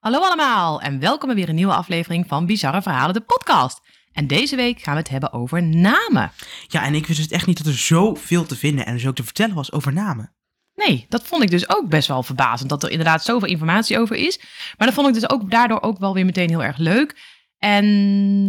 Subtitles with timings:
[0.00, 3.80] Hallo allemaal en welkom bij weer een nieuwe aflevering van Bizarre Verhalen, de podcast.
[4.12, 6.32] En deze week gaan we het hebben over namen.
[6.66, 9.14] Ja, en ik wist dus echt niet dat er zoveel te vinden en dus ook
[9.14, 10.32] te vertellen was over namen.
[10.74, 14.16] Nee, dat vond ik dus ook best wel verbazend, dat er inderdaad zoveel informatie over
[14.16, 14.38] is.
[14.78, 17.16] Maar dat vond ik dus ook daardoor ook wel weer meteen heel erg leuk.
[17.58, 17.84] En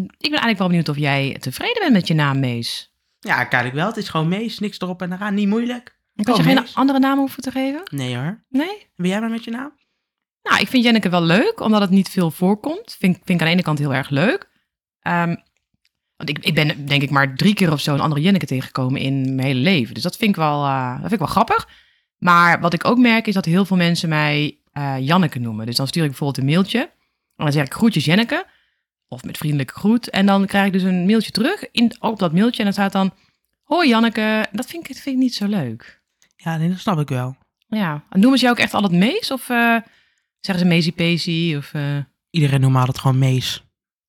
[0.03, 2.93] ik ben eigenlijk wel benieuwd of jij tevreden bent met je naam, Mees.
[3.19, 3.87] Ja, eigenlijk wel.
[3.87, 5.99] Het is gewoon mees, niks erop en eraan, niet moeilijk.
[6.15, 6.75] Ik had je Oh, geen Mees.
[6.75, 7.81] andere naam hoeven te geven?
[7.91, 8.43] Nee hoor.
[8.49, 8.87] Nee?
[8.95, 9.79] Ben jij maar met je naam?
[10.43, 12.95] Nou, ik vind Jenneke wel leuk, omdat het niet veel voorkomt.
[12.99, 14.49] Vind, vind ik aan de ene kant heel erg leuk.
[15.01, 15.35] Ehm,
[16.15, 19.01] want ik, ik ben denk ik maar drie keer of zo een andere Jenneke tegengekomen
[19.01, 19.93] in mijn hele leven.
[19.93, 21.67] Dus dat vind ik wel, eh, dat vind ik wel grappig.
[22.17, 25.65] Maar wat ik ook merk is dat heel veel mensen mij eh, Janneke noemen.
[25.65, 26.79] Dus dan stuur ik bijvoorbeeld een mailtje.
[27.35, 28.45] En dan zeg ik groetjes Jenneke.
[29.07, 30.09] Of met vriendelijke groet.
[30.09, 32.57] En dan krijg ik dus een mailtje terug in, op dat mailtje.
[32.57, 33.13] En dan staat dan,
[33.63, 34.45] hoi Janneke.
[34.51, 36.01] Dat vind ik, dat vind ik niet zo leuk.
[36.35, 37.35] Ja, nee, dat snap ik wel.
[37.67, 39.31] Ja, en noemen ze jou ook echt altijd Mees?
[39.31, 39.77] Of eh,
[40.41, 41.57] zeggen ze Peesie?
[41.57, 41.73] Of...
[41.73, 41.97] eh,
[42.29, 43.53] Iedereen noemt het gewoon mees.
[43.53, 43.63] ja,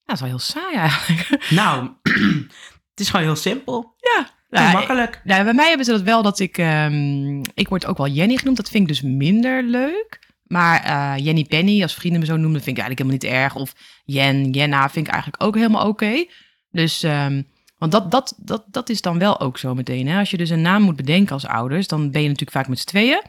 [0.05, 1.44] dat is wel heel saai eigenlijk.
[1.50, 1.91] Nou,
[2.91, 3.94] het is gewoon heel simpel.
[3.98, 5.20] Ja, Heel ja, makkelijk.
[5.25, 6.58] nou, bij mij hebben ze dat wel dat ik...
[6.58, 8.56] ehm, ik word ook wel Jenny genoemd.
[8.56, 10.30] Dat vind ik dus minder leuk.
[10.47, 13.42] Maar eh, Jenny Penny, als vrienden me zo noemen, dat vind ik eigenlijk helemaal niet
[13.50, 13.62] erg.
[13.62, 16.25] Of Jen, Jenna vind ik eigenlijk ook helemaal oké.
[16.70, 17.42] Dus, ehm,
[17.78, 20.08] want dat, dat, dat, dat is dan wel ook zo meteen.
[20.08, 20.19] Hè?
[20.19, 22.78] Als je dus een naam moet bedenken als ouders, dan ben je natuurlijk vaak met
[22.78, 23.22] z'n tweeën.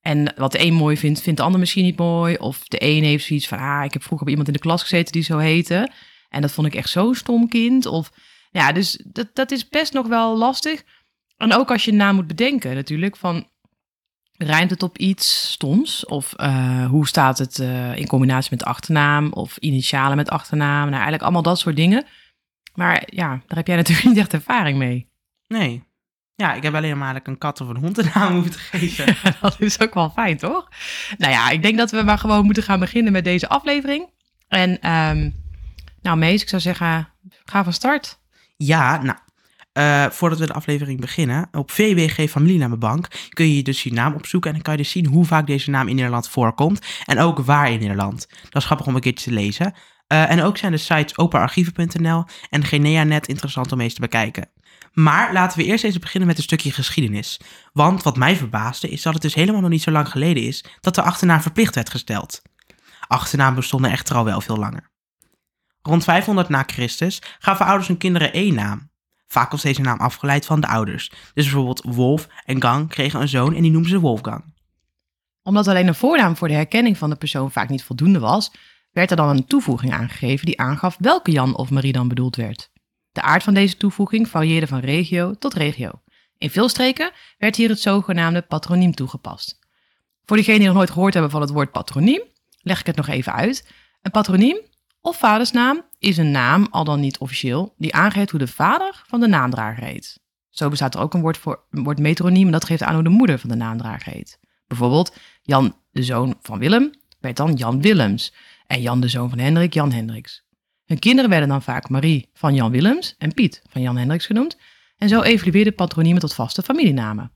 [0.00, 2.36] En wat de een mooi vindt, vindt de ander misschien niet mooi.
[2.36, 4.82] Of de een heeft zoiets van, ah, ik heb vroeger bij iemand in de klas
[4.82, 5.90] gezeten die zo heette.
[6.28, 7.86] En dat vond ik echt zo'n stom kind.
[7.86, 8.10] Of
[8.50, 10.82] ja, dus dat, dat is best nog wel lastig.
[11.36, 13.48] En ook als je een naam moet bedenken natuurlijk, van
[14.36, 16.06] rijmt het op iets stoms?
[16.06, 19.32] Of eh, hoe staat het eh, in combinatie met achternaam?
[19.32, 20.82] Of initialen met achternaam?
[20.82, 22.06] Nou, eigenlijk allemaal dat soort dingen.
[22.74, 25.08] Maar ja, daar heb jij natuurlijk niet echt ervaring mee.
[25.46, 25.82] Nee.
[26.40, 28.58] Ja, ik heb alleen maar eigenlijk een kat of een hond een naam hoeven te
[28.58, 29.16] geven.
[29.40, 30.68] dat is ook wel fijn, toch?
[31.18, 34.08] Nou ja, ik denk dat we maar gewoon moeten gaan beginnen met deze aflevering.
[34.48, 35.30] En ehm,
[36.02, 37.08] nou, Mees, ik zou zeggen,
[37.44, 38.18] ga van start.
[38.56, 39.18] Ja, nou,
[39.72, 44.48] eh, voordat we de aflevering beginnen, op VWG Familienamenbank kun je dus je naam opzoeken
[44.48, 47.38] en dan kan je dus zien hoe vaak deze naam in Nederland voorkomt en ook
[47.38, 48.26] waar in Nederland.
[48.42, 49.74] Dat is grappig om een keertje te lezen.
[50.06, 54.48] Eh, en ook zijn de sites openarchieven.nl en Geneanet interessant om eens te bekijken.
[54.92, 57.40] Maar laten we eerst eens beginnen met een stukje geschiedenis.
[57.72, 60.64] Want wat mij verbaasde is dat het dus helemaal nog niet zo lang geleden is
[60.80, 62.42] dat de achternaam verplicht werd gesteld.
[63.06, 64.90] Achternaam bestonden echter al wel veel langer.
[65.82, 68.90] Rond 500 na Christus gaven ouders hun kinderen één naam.
[69.26, 71.10] Vaak was deze naam afgeleid van de ouders.
[71.34, 74.44] Dus bijvoorbeeld Wolf en Gang kregen een zoon en die noemden ze Wolfgang.
[75.42, 78.52] Omdat alleen een voornaam voor de herkenning van de persoon vaak niet voldoende was,
[78.92, 82.69] werd er dan een toevoeging aangegeven die aangaf welke Jan of Marie dan bedoeld werd.
[83.12, 85.90] De aard van deze toevoeging varieerde van regio tot regio.
[86.38, 89.58] In veel streken werd hier het zogenaamde patroniem toegepast.
[90.24, 92.22] Voor diegenen die nog nooit gehoord hebben van het woord patroniem,
[92.62, 93.70] leg ik het nog even uit.
[94.02, 94.60] Een patroniem
[95.00, 99.20] of vadersnaam is een naam, al dan niet officieel, die aangeeft hoe de vader van
[99.20, 100.20] de naamdrager heet.
[100.48, 103.02] Zo bestaat er ook een woord voor een woord metroniem en dat geeft aan hoe
[103.02, 104.38] de moeder van de naamdrager heet.
[104.66, 108.34] Bijvoorbeeld Jan, de zoon van Willem, werd dan Jan Willems.
[108.66, 110.44] En Jan, de zoon van Hendrik, Jan Hendriks.
[110.90, 114.58] Hun kinderen werden dan vaak Marie van Jan Willems en Piet van Jan Hendriks genoemd.
[114.96, 117.32] En zo evolueerden patroniemen tot vaste familienamen.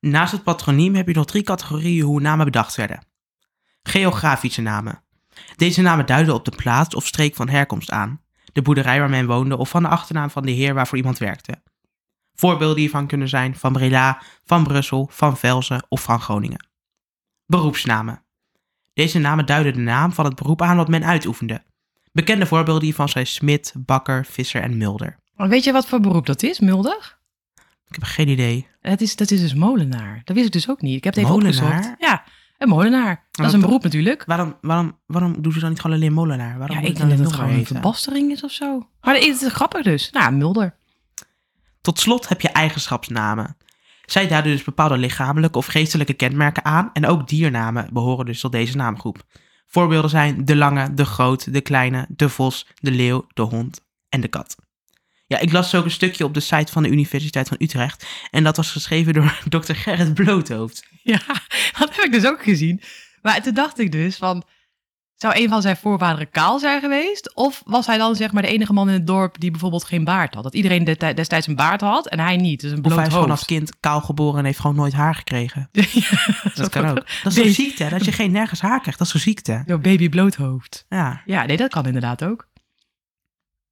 [0.00, 3.06] Naast het patroniem heb je nog drie categorieën hoe namen bedacht werden.
[3.82, 5.02] Geografische namen.
[5.56, 8.20] Deze namen duiden op de plaats of streek van herkomst aan,
[8.52, 11.62] de boerderij waar men woonde of van de achternaam van de heer waarvoor iemand werkte.
[12.34, 16.68] Voorbeelden hiervan kunnen zijn van Breda, van Brussel, van Velzen of van Groningen.
[17.46, 18.24] Beroepsnamen.
[18.92, 21.68] Deze namen duiden de naam van het beroep aan wat men uitoefende.
[22.12, 25.18] Bekende voorbeelden hiervan zijn smid, bakker, visser en mulder.
[25.36, 27.18] Weet je wat voor beroep dat is, Mulder?
[27.86, 28.66] Ik heb geen idee.
[28.80, 30.20] Dat is, dat is dus molenaar.
[30.24, 30.96] Dat wist ik dus ook niet.
[30.96, 31.62] Ik heb het even Molenaar?
[31.66, 31.94] opgezocht.
[31.98, 32.24] Ja,
[32.58, 33.26] een molenaar.
[33.30, 34.24] Dat is een beroep natuurlijk.
[34.26, 36.58] Waarom, waarom, waarom doen ze dan niet gewoon alleen molenaar?
[36.58, 38.88] Waarom Ja, ik denk dat het gewoon een verbastering is of zo.
[39.00, 40.10] Maar het is grappig dus.
[40.10, 40.76] Nou, Mulder.
[41.80, 43.56] Tot slot heb je eigenschapsnamen.
[44.04, 48.52] Zij duiden dus bepaalde lichamelijke of geestelijke kenmerken aan en ook diernamen behoren dus tot
[48.52, 49.22] deze naamgroep.
[49.72, 54.20] Voorbeelden zijn de lange, de groot, de kleine, de vos, de leeuw, de hond en
[54.20, 54.56] de kat.
[55.26, 58.44] Ja, ik las ook een stukje op de site van de Universiteit van Utrecht en
[58.44, 59.74] dat was geschreven door Dr.
[59.74, 60.86] Gerrit Bloothoofd.
[61.02, 61.20] Ja,
[61.78, 62.82] dat heb ik dus ook gezien.
[63.22, 64.44] Maar toen dacht ik dus van...
[65.20, 67.34] Zou een van zijn voorvaderen kaal zijn geweest?
[67.34, 70.04] Of was hij dan zeg maar de enige man in het dorp die bijvoorbeeld geen
[70.04, 70.42] baard had?
[70.42, 72.60] Dat iedereen de- destijds een baard had en hij niet.
[72.60, 74.92] Dus een Of bloot hij is gewoon als kind kaal geboren en heeft gewoon nooit
[74.92, 75.68] haar gekregen.
[75.72, 76.94] Ja, Dat kan ook.
[76.94, 78.98] Dat is zo'n Baby- ziekte, dat je geen nergens haar krijgt.
[78.98, 79.62] Dat is zo'n ziekte.
[79.66, 80.84] Jouw baby bloothoofd.
[80.88, 81.22] Ja.
[81.24, 82.48] Ja, nee, dat kan inderdaad ook.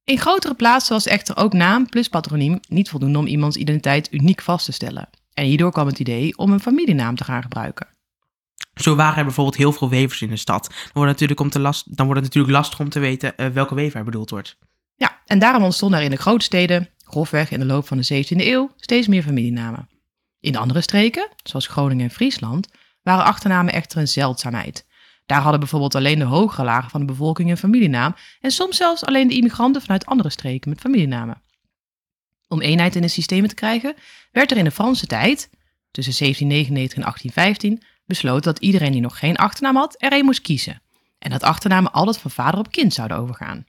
[0.03, 4.41] In grotere plaatsen was echter ook naam plus patroniem niet voldoende om iemands identiteit uniek
[4.41, 5.09] vast te stellen.
[5.33, 7.87] En hierdoor kwam het idee om een familienaam te gaan gebruiken.
[8.81, 10.67] Zo waren er bijvoorbeeld heel veel wevers in de stad.
[10.67, 13.37] Dan wordt, het natuurlijk om te last, dan wordt het natuurlijk lastig om te weten
[13.37, 14.57] eh, welke wever er bedoeld wordt.
[14.95, 18.37] Ja, en daarom ontstonden er in de grootsteden, grofweg in de loop van de 17e
[18.37, 19.89] eeuw, steeds meer familienamen.
[20.39, 22.67] In de andere streken, zoals Groningen en Friesland,
[23.01, 24.87] waren achternamen echter een zeldzaamheid.
[25.25, 29.05] Daar hadden bijvoorbeeld alleen de hogere lagen van de bevolking een familienaam en soms zelfs
[29.05, 31.41] alleen de immigranten vanuit andere streken met familienamen.
[32.47, 33.95] Om eenheid in de systemen te krijgen,
[34.31, 35.49] werd er in de Franse tijd,
[35.91, 40.41] tussen 1799 en 1815, besloten dat iedereen die nog geen achternaam had, er een moest
[40.41, 40.81] kiezen.
[41.19, 43.65] En dat achternamen altijd van vader op kind zouden overgaan.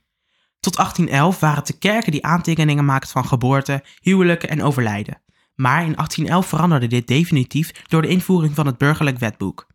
[0.59, 5.21] Tot 1811 waren het de kerken die aantekeningen maakten van geboorte, huwelijken en overlijden.
[5.55, 9.67] Maar in 1811 veranderde dit definitief door de invoering van het burgerlijk wetboek.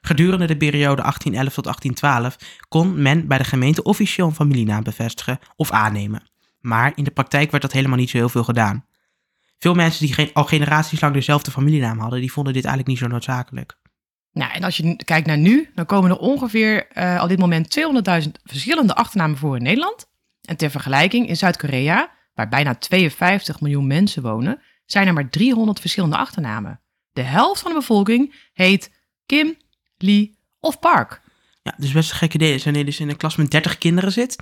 [0.00, 5.38] Gedurende de periode 1811 tot 1812 kon men bij de gemeente officieel een familienaam bevestigen
[5.56, 6.22] of aannemen.
[6.60, 8.84] Maar in de praktijk werd dat helemaal niet zo heel veel gedaan.
[9.58, 13.12] Veel mensen die al generaties lang dezelfde familienaam hadden, die vonden dit eigenlijk niet zo
[13.12, 13.78] noodzakelijk.
[14.34, 17.78] Nou, en als je kijkt naar nu, dan komen er ongeveer uh, op dit moment
[18.24, 20.06] 200.000 verschillende achternamen voor in Nederland.
[20.40, 25.80] En ter vergelijking, in Zuid-Korea, waar bijna 52 miljoen mensen wonen, zijn er maar 300
[25.80, 26.80] verschillende achternamen.
[27.12, 28.92] De helft van de bevolking heet
[29.26, 29.56] Kim,
[29.96, 31.20] Lee of Park.
[31.62, 32.52] Ja, dus best een gekke idee.
[32.52, 34.36] Als je dus in een klas met 30 kinderen zit,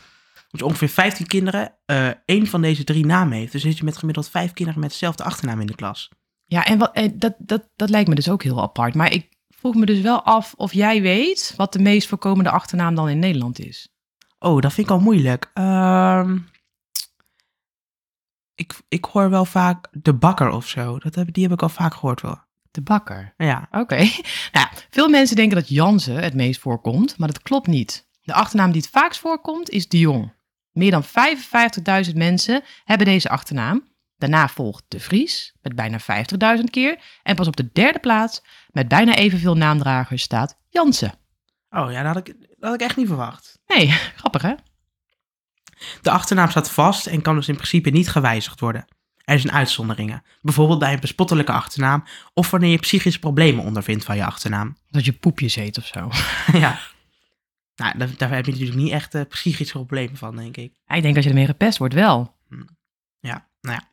[0.50, 3.52] dus ongeveer 15 kinderen, uh, één van deze drie namen heeft.
[3.52, 6.10] Dus zit je met gemiddeld vijf kinderen met dezelfde achternaam in de klas.
[6.44, 8.94] Ja, en wat, dat, dat, dat lijkt me dus ook heel apart.
[8.94, 9.31] Maar ik
[9.62, 13.18] vroeg me dus wel af of jij weet wat de meest voorkomende achternaam dan in
[13.18, 13.88] Nederland is.
[14.38, 15.50] Oh, dat vind ik al moeilijk.
[15.54, 16.30] Uh,
[18.54, 20.98] ik, ik hoor wel vaak de bakker of zo.
[20.98, 22.38] Dat heb, die heb ik al vaak gehoord wel.
[22.70, 23.34] De bakker?
[23.36, 23.68] Ja.
[23.70, 23.96] Oké.
[24.52, 28.08] Nou, veel mensen denken dat Jansen het meest voorkomt, maar dat klopt niet.
[28.22, 30.32] De achternaam die het vaakst voorkomt is de Jong.
[30.72, 31.04] Meer dan
[32.06, 33.91] 55.000 mensen hebben deze achternaam.
[34.22, 36.00] Daarna volgt De Vries met bijna
[36.58, 36.98] 50.000 keer.
[37.22, 41.14] En pas op de derde plaats met bijna evenveel naamdragers staat Jansen.
[41.70, 43.58] Oh ja, dat had, ik, dat had ik echt niet verwacht.
[43.66, 43.88] Nee,
[44.20, 44.54] grappig hè?
[46.02, 48.84] De achternaam staat vast en kan dus in principe niet gewijzigd worden.
[49.24, 52.04] Er zijn uitzonderingen, bijvoorbeeld bij een bespottelijke achternaam
[52.34, 54.76] of wanneer je psychische problemen ondervindt van je achternaam.
[54.90, 56.10] Dat je poepjes heet of zo.
[56.58, 56.78] ja.
[57.76, 60.72] Nou, daar, daar, heb je natuurlijk niet echt uh, psychische problemen van, denk ik.
[60.86, 62.36] ik denk als je ermee gepest wordt, wel.
[62.48, 62.62] Hm.
[63.20, 63.90] Ja, nou ja.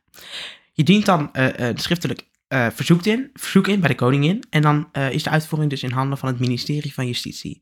[0.72, 4.44] Je dient dan uh, uh, schriftelijk verzoek, in, verzoek in bij de koningin.
[4.50, 7.60] En dan is de uitvoering dus in handen van het ministerie van Justitie.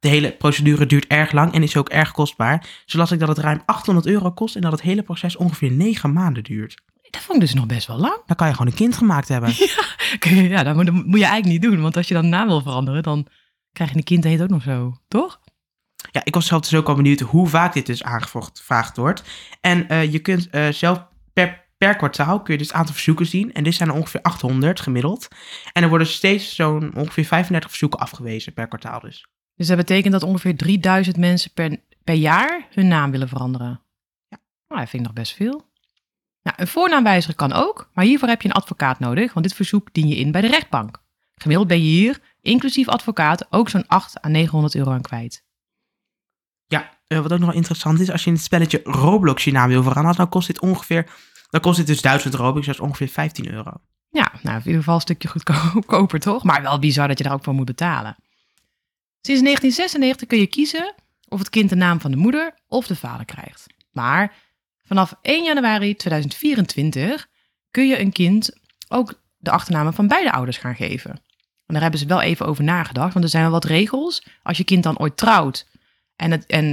[0.00, 2.66] De hele procedure duurt erg lang en is ook erg kostbaar.
[2.86, 5.72] Zo las ik dat het ruim 800 euro kost en dat het hele proces ongeveer
[5.72, 6.82] 9 maanden duurt.
[7.10, 8.22] Dat vond ik dus nog best wel lang.
[8.26, 9.54] Dan kan je gewoon een kind gemaakt hebben.
[10.20, 11.80] Ja, ja dat moet je eigenlijk niet doen.
[11.80, 13.26] Want als je dan naam wil veranderen, dan
[13.72, 15.40] krijg je een kind heet ook nog zo, toch?
[16.10, 19.22] Ja, ik was zelf dus ook al benieuwd hoe vaak dit dus aangevraagd wordt.
[19.60, 21.06] En uh, je kunt uh, zelf
[21.76, 23.52] per, kwartaal kun je dus het aantal verzoeken zien.
[23.52, 25.28] En dit zijn er ongeveer 800 gemiddeld.
[25.72, 29.26] En er worden steeds zo'n ongeveer 35 verzoeken afgewezen per kwartaal dus.
[29.54, 33.80] Dus dat betekent dat ongeveer 3000 mensen per, per jaar hun naam willen veranderen.
[34.28, 34.38] Ja.
[34.68, 35.70] Nou, dat vind ik nog best veel.
[36.42, 39.88] Nou, een voornaamwijziger kan ook, maar hiervoor heb je een advocaat nodig, want dit verzoek
[39.92, 41.02] dien je in bij de rechtbank.
[41.34, 45.44] Gemiddeld ben je hier, inclusief advocaat, ook zo'n 8 à 900 euro aan kwijt.
[46.66, 49.68] Ja, uh, wat ook nog interessant is, als je in het spelletje Roblox je naam
[49.68, 51.10] wil veranderen, dan kost dit ongeveer,
[51.50, 53.72] dan kost dit dus 1000 Robux, dat is ongeveer 15 euro.
[54.10, 56.44] Ja, nou in ieder geval een stukje goedkoper toch?
[56.44, 58.16] Maar wel bizar dat je daar ook voor moet betalen.
[59.20, 60.94] Sinds 1996 kun je kiezen
[61.28, 63.66] of het kind de naam van de moeder of de vader krijgt.
[63.92, 64.34] Maar
[64.84, 67.26] vanaf 1 januari 2024
[67.70, 68.50] kun je een kind
[68.88, 71.10] ook de achternamen van beide ouders gaan geven.
[71.10, 74.26] En daar hebben ze wel even over nagedacht, want er zijn wel wat regels.
[74.42, 75.68] Als je kind dan ooit trouwt
[76.16, 76.70] en, het, en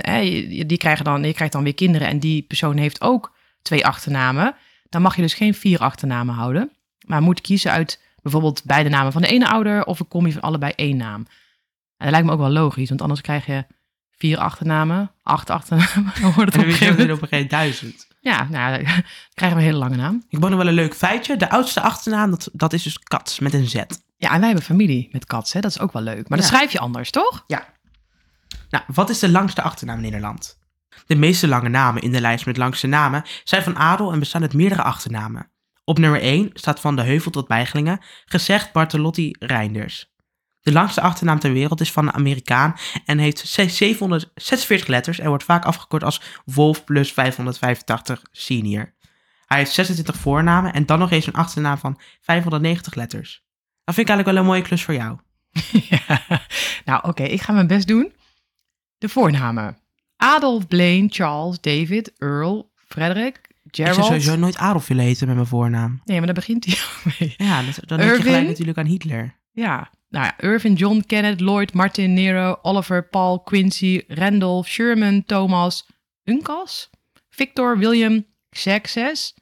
[0.67, 3.32] die krijgen dan, je krijgt dan weer kinderen en die persoon heeft ook
[3.63, 4.55] twee achternamen,
[4.89, 6.71] dan mag je dus geen vier achternamen houden.
[7.05, 10.33] Maar moet kiezen uit bijvoorbeeld beide namen van de ene ouder of een kom je
[10.33, 11.27] van allebei één naam.
[11.97, 13.65] En dat lijkt me ook wel logisch, want anders krijg je
[14.11, 16.13] vier achternamen, acht achternamen.
[16.21, 18.07] Dan wordt het op een gegeven moment op een gegeven duizend.
[18.19, 18.85] Ja, nou, dan
[19.33, 20.23] krijgen we een hele lange naam.
[20.29, 21.37] Ik vond nog wel een leuk feitje.
[21.37, 23.73] De oudste achternaam, dat, dat is dus Kats met een Z.
[24.17, 25.59] Ja, en wij hebben familie met Kats, hè?
[25.59, 26.29] dat is ook wel leuk.
[26.29, 26.43] Maar ja.
[26.43, 27.43] dat schrijf je anders, toch?
[27.47, 27.65] Ja.
[28.69, 30.57] Nou, wat is de langste achternaam in Nederland?
[31.05, 34.41] De meeste lange namen in de lijst met langste namen zijn van adel en bestaan
[34.41, 35.51] uit meerdere achternamen.
[35.83, 40.11] Op nummer 1 staat van de Heuvel tot Bijgelingen, gezegd Bartolotti Reinders.
[40.61, 45.43] De langste achternaam ter wereld is van een Amerikaan en heeft 746 letters en wordt
[45.43, 48.93] vaak afgekort als Wolf plus 585 senior.
[49.45, 53.43] Hij heeft 26 voornamen en dan nog eens een achternaam van 590 letters.
[53.83, 55.17] Dat vind ik eigenlijk wel een mooie klus voor jou.
[55.89, 56.21] Ja,
[56.85, 58.13] nou oké, ik ga mijn best doen.
[58.97, 59.77] De voornamen.
[60.23, 63.39] Adolf, Blaine, Charles, David, Earl, Frederick,
[63.71, 63.97] Gerald.
[63.97, 66.01] Ik zou sowieso nooit Adolf willen heten met mijn voornaam.
[66.05, 67.33] Nee, maar daar begint hij ook mee.
[67.37, 69.39] Ja, dat, dan denk je gelijk natuurlijk aan Hitler.
[69.51, 75.85] Ja, Nou ja, Irvin, John, Kenneth, Lloyd, Martin, Nero, Oliver, Paul, Quincy, Randolph, Sherman, Thomas,
[76.23, 76.89] Uncas,
[77.29, 79.33] Victor, William, Xerxes,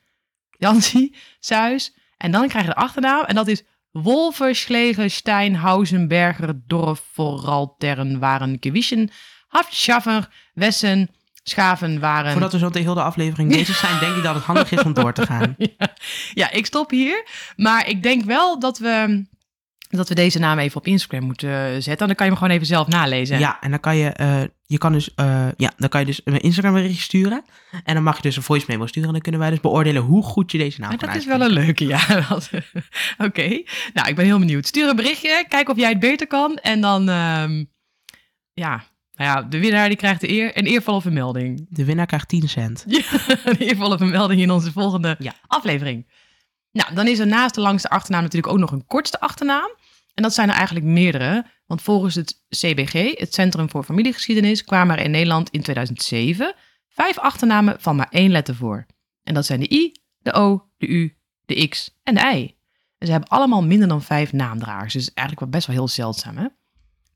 [0.58, 1.96] Jansi, Suis.
[2.18, 8.20] En dan krijg je de achternaam en dat is Wolfe, Schlegen, Stein, Hausenberger, Dorf, Voraltern,
[8.20, 9.10] Waren, Gewischen,
[9.48, 11.10] Hafschaffer, Wessen,
[11.44, 12.32] Schaven, Waren.
[12.32, 14.94] Voordat we zo de hele aflevering bezig zijn, denk ik dat het handig is om
[14.94, 15.56] door te gaan.
[15.78, 15.94] ja.
[16.34, 17.26] ja, ik stop hier.
[17.56, 19.26] Maar ik denk wel dat we,
[19.90, 22.08] dat we deze naam even op Instagram moeten zetten.
[22.08, 23.40] Dan kan je hem gewoon even zelf nalezen.
[23.40, 26.22] Ja, en dan kan je, eh, je kan dus, eh, ja, dan kan je dus
[26.24, 27.44] een Instagram berichtje sturen.
[27.84, 29.08] En dan mag je dus een voice memo sturen.
[29.08, 31.26] En dan kunnen wij dus beoordelen hoe goed je deze naam Maar kan dat is
[31.26, 32.00] wel een leuke, ja.
[33.28, 34.68] Oké, nou ik ben heel benieuwd.
[34.68, 36.56] Stuur een berichtje, kijk of jij het beter kan.
[36.56, 37.64] En dan, ehm,
[38.54, 38.84] ja,
[39.16, 41.66] nou ja, de winnaar die krijgt de eer, een eervolle vermelding.
[41.70, 42.84] De winnaar krijgt 10 cent.
[42.88, 43.04] Ja,
[43.46, 45.34] een eervolle vermelding in onze volgende Ja.
[45.48, 46.08] aflevering.
[46.72, 49.76] Nou, dan is er naast de langste achternaam natuurlijk ook nog een kortste achternaam.
[50.14, 51.46] En dat zijn er eigenlijk meerdere.
[51.66, 56.54] Want volgens het CBG, het Centrum voor Familiegeschiedenis, kwamen er in Nederland in 2007
[56.88, 58.86] vijf achternamen van maar één letter voor.
[59.24, 62.56] En dat zijn de I, de O, de U, de X en de I.
[62.98, 64.94] En ze hebben allemaal minder dan vijf naamdragers.
[64.94, 66.46] Dus eigenlijk wel best wel heel zeldzaam, hè?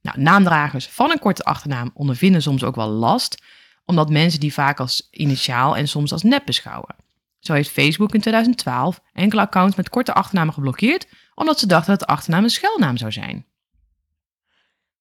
[0.05, 3.43] Nou, naamdragers van een korte achternaam ondervinden soms ook wel last,
[3.85, 6.95] omdat mensen die vaak als initiaal en soms als nep beschouwen.
[7.39, 11.99] Zo heeft Facebook in 2012 enkele accounts met korte achternamen geblokkeerd, omdat ze dachten dat
[11.99, 13.45] de achternaam een schuilnaam zou zijn.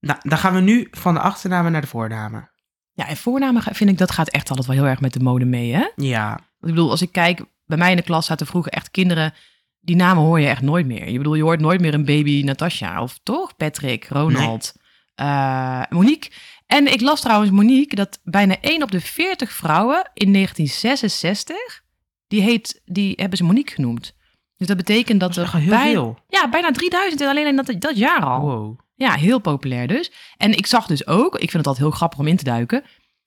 [0.00, 2.50] Nou, dan gaan we nu van de achternamen naar de voornamen.
[2.92, 5.44] Ja, en voornamen vind ik dat gaat echt altijd wel heel erg met de mode
[5.44, 5.90] mee, hè?
[5.96, 8.90] Ja, Want ik bedoel, als ik kijk, bij mij in de klas zaten vroeger echt
[8.90, 9.34] kinderen,
[9.80, 11.10] die namen hoor je echt nooit meer.
[11.10, 13.56] Je bedoel, je hoort nooit meer een baby Natasha, of toch?
[13.56, 14.74] Patrick, Ronald,
[15.14, 16.30] eh, Monique.
[16.66, 21.82] En ik las trouwens, Monique, dat bijna 1 op de 40 vrouwen in 1966,
[22.28, 24.14] die, heet, die hebben ze Monique genoemd.
[24.56, 26.18] Dus dat betekent dat, dat er heel bij- veel.
[26.28, 28.40] Ja, bijna 3000 en alleen in dat, dat jaar al.
[28.40, 28.78] Wow.
[28.94, 30.12] Ja, heel populair dus.
[30.36, 32.84] En ik zag dus ook, ik vind het altijd heel grappig om in te duiken,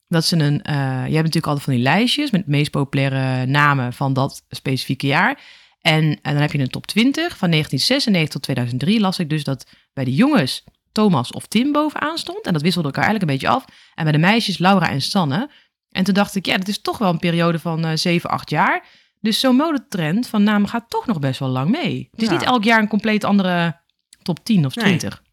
[0.07, 0.81] dat ze een, eh, je
[1.13, 5.41] hebt natuurlijk altijd van die lijstjes met de meest populaire namen van dat specifieke jaar.
[5.81, 9.43] En, en dan heb je een top 20 van 1996 tot 2003 las ik dus
[9.43, 10.63] dat bij de jongens
[10.97, 12.45] Thomas of Tim bovenaan stond.
[12.45, 13.65] En dat wisselde elkaar eigenlijk een beetje af.
[13.95, 15.49] En bij de meisjes Laura en Sanne.
[15.89, 18.49] En toen dacht ik, ja, dat is toch wel een periode van eh 7, 8
[18.49, 18.85] jaar.
[19.19, 22.07] Dus zo'n modetrend van namen gaat toch nog best wel lang mee.
[22.11, 22.33] Het is Ja.
[22.33, 23.79] niet elk jaar een compleet andere
[24.21, 24.85] top 10 of Nee.
[24.85, 25.23] 20.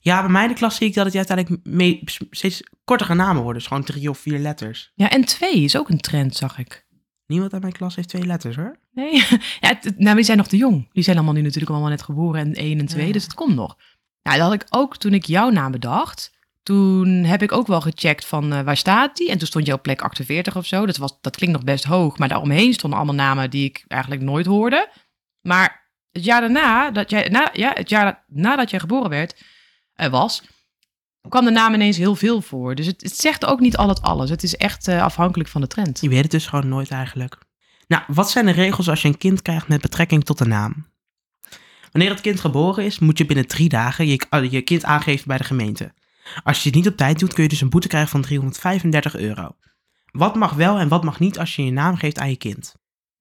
[0.00, 3.36] Ja, bij mij in de klas zie ik dat het uiteindelijk mee, steeds kortere namen
[3.42, 3.58] worden.
[3.58, 4.92] Dus gewoon drie of vier letters.
[4.94, 6.86] Ja, en twee is ook een trend, zag ik.
[7.26, 8.78] Niemand uit mijn klas heeft twee letters hoor.
[8.92, 9.14] Nee,
[9.60, 10.88] ja, het- nou, die zijn nog te jong.
[10.92, 13.12] Die zijn allemaal nu natuurlijk allemaal net geboren en één en twee, Ja.
[13.12, 13.76] dus het komt nog.
[14.22, 16.32] Nou, dat had ik ook toen ik jouw naam bedacht.
[16.62, 19.30] Toen heb ik ook wel gecheckt van eh, waar staat die?
[19.30, 20.86] En toen stond je op plek 48 of zo.
[20.86, 24.22] Dat, was, dat klinkt nog best hoog, maar daaromheen stonden allemaal namen die ik eigenlijk
[24.22, 24.88] nooit hoorde.
[25.40, 29.44] Maar het jaar daarna, dat jij, na, ja, het jaar nadat jij geboren werd,
[29.94, 30.42] eh, was,
[31.28, 32.74] kwam de naam ineens heel veel voor.
[32.74, 34.30] Dus het, zegt ook niet altijd alles.
[34.30, 36.00] Het is echt eh, afhankelijk van de trend.
[36.00, 37.38] Je weet het dus gewoon nooit eigenlijk.
[37.86, 40.91] Nou, wat zijn de regels als je een kind krijgt met betrekking tot de naam?
[41.92, 45.38] Wanneer het kind geboren is, moet je binnen drie dagen je, je kind aangeven bij
[45.38, 45.92] de gemeente.
[46.44, 49.16] Als je het niet op tijd doet, kun je dus een boete krijgen van 335
[49.16, 49.56] euro.
[50.10, 52.74] Wat mag wel en wat mag niet als je je naam geeft aan je kind?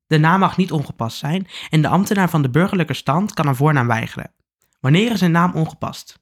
[0.07, 3.55] De naam mag niet ongepast zijn en de ambtenaar van de burgerlijke stand kan een
[3.55, 4.33] voornaam weigeren.
[4.79, 6.19] Wanneer is een naam ongepast?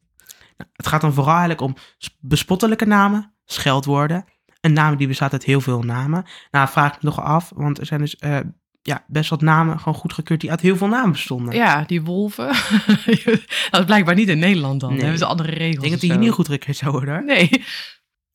[0.57, 1.75] Nou, het gaat dan vooral eigenlijk om
[2.19, 4.25] bespottelijke namen, scheldwoorden,
[4.61, 6.25] een naam die bestaat uit heel veel namen.
[6.51, 8.39] Nou, vraag ik me nog af, want er zijn dus eh,
[8.81, 11.55] ja, best wat namen gewoon goedgekeurd die uit heel veel namen bestonden.
[11.55, 12.47] Ja, die wolven.
[13.71, 14.89] dat is blijkbaar niet in Nederland dan.
[14.89, 14.99] Nee.
[14.99, 15.73] hebben ze andere regels.
[15.73, 17.13] ik denk dat die hier niet goedgekeurd zou worden.
[17.13, 17.23] hoor.
[17.23, 17.63] Nee.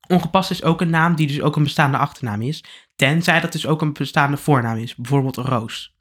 [0.08, 2.64] Ongepast is ook een naam die dus ook een bestaande achternaam is,
[2.96, 5.94] tenzij dat dus ook een bestaande voornaam is, bijvoorbeeld Roos.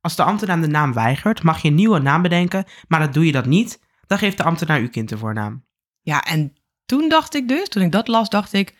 [0.00, 3.26] Als de ambtenaar de naam weigert, mag je een nieuwe naam bedenken, maar dat doe
[3.26, 5.64] je dat niet, dan geeft de ambtenaar uw kind de voornaam.
[6.00, 8.74] Ja, en toen dacht ik dus, toen ik dat las, dacht ik,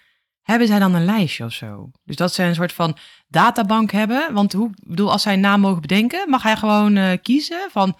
[0.50, 1.90] hebben zij dan een lijstje of zo?
[2.04, 2.96] Dus dat ze een soort van
[3.28, 4.32] databank hebben.
[4.32, 7.68] Want hoe, ik bedoel, als zij een naam mogen bedenken, mag hij gewoon eh, kiezen
[7.70, 7.96] van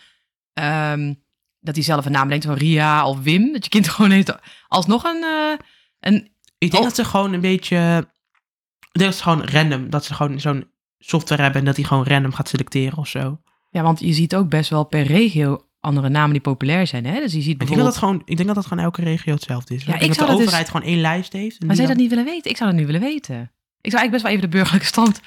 [0.52, 1.14] ehm,
[1.60, 3.52] dat hij zelf een naam bedenkt van Ria of Wim.
[3.52, 4.34] Dat je kind gewoon heeft
[4.68, 5.66] alsnog een, eh,
[6.00, 6.88] een Ik denk Oh.
[6.88, 8.08] dat ze gewoon een beetje,
[8.92, 11.84] ik denk dat ze gewoon random, dat ze gewoon zo'n software hebben en dat die
[11.84, 13.40] gewoon random gaat selecteren of zo.
[13.70, 17.06] Ja, want je ziet ook best wel per regio andere namen die populair zijn.
[17.06, 17.20] Hè?
[17.20, 19.74] Dus je ziet Ik denk, dat gewoon, ik denk dat dat gewoon elke regio hetzelfde
[19.74, 19.84] is.
[19.84, 21.60] Ja, ik ik dat de dat dus- overheid gewoon één lijst heeft.
[21.64, 22.50] Maar zou je dat dan- niet willen weten?
[22.50, 23.40] Ik zou dat nu willen weten.
[23.80, 25.20] Ik zou eigenlijk best wel even de burgerlijke stand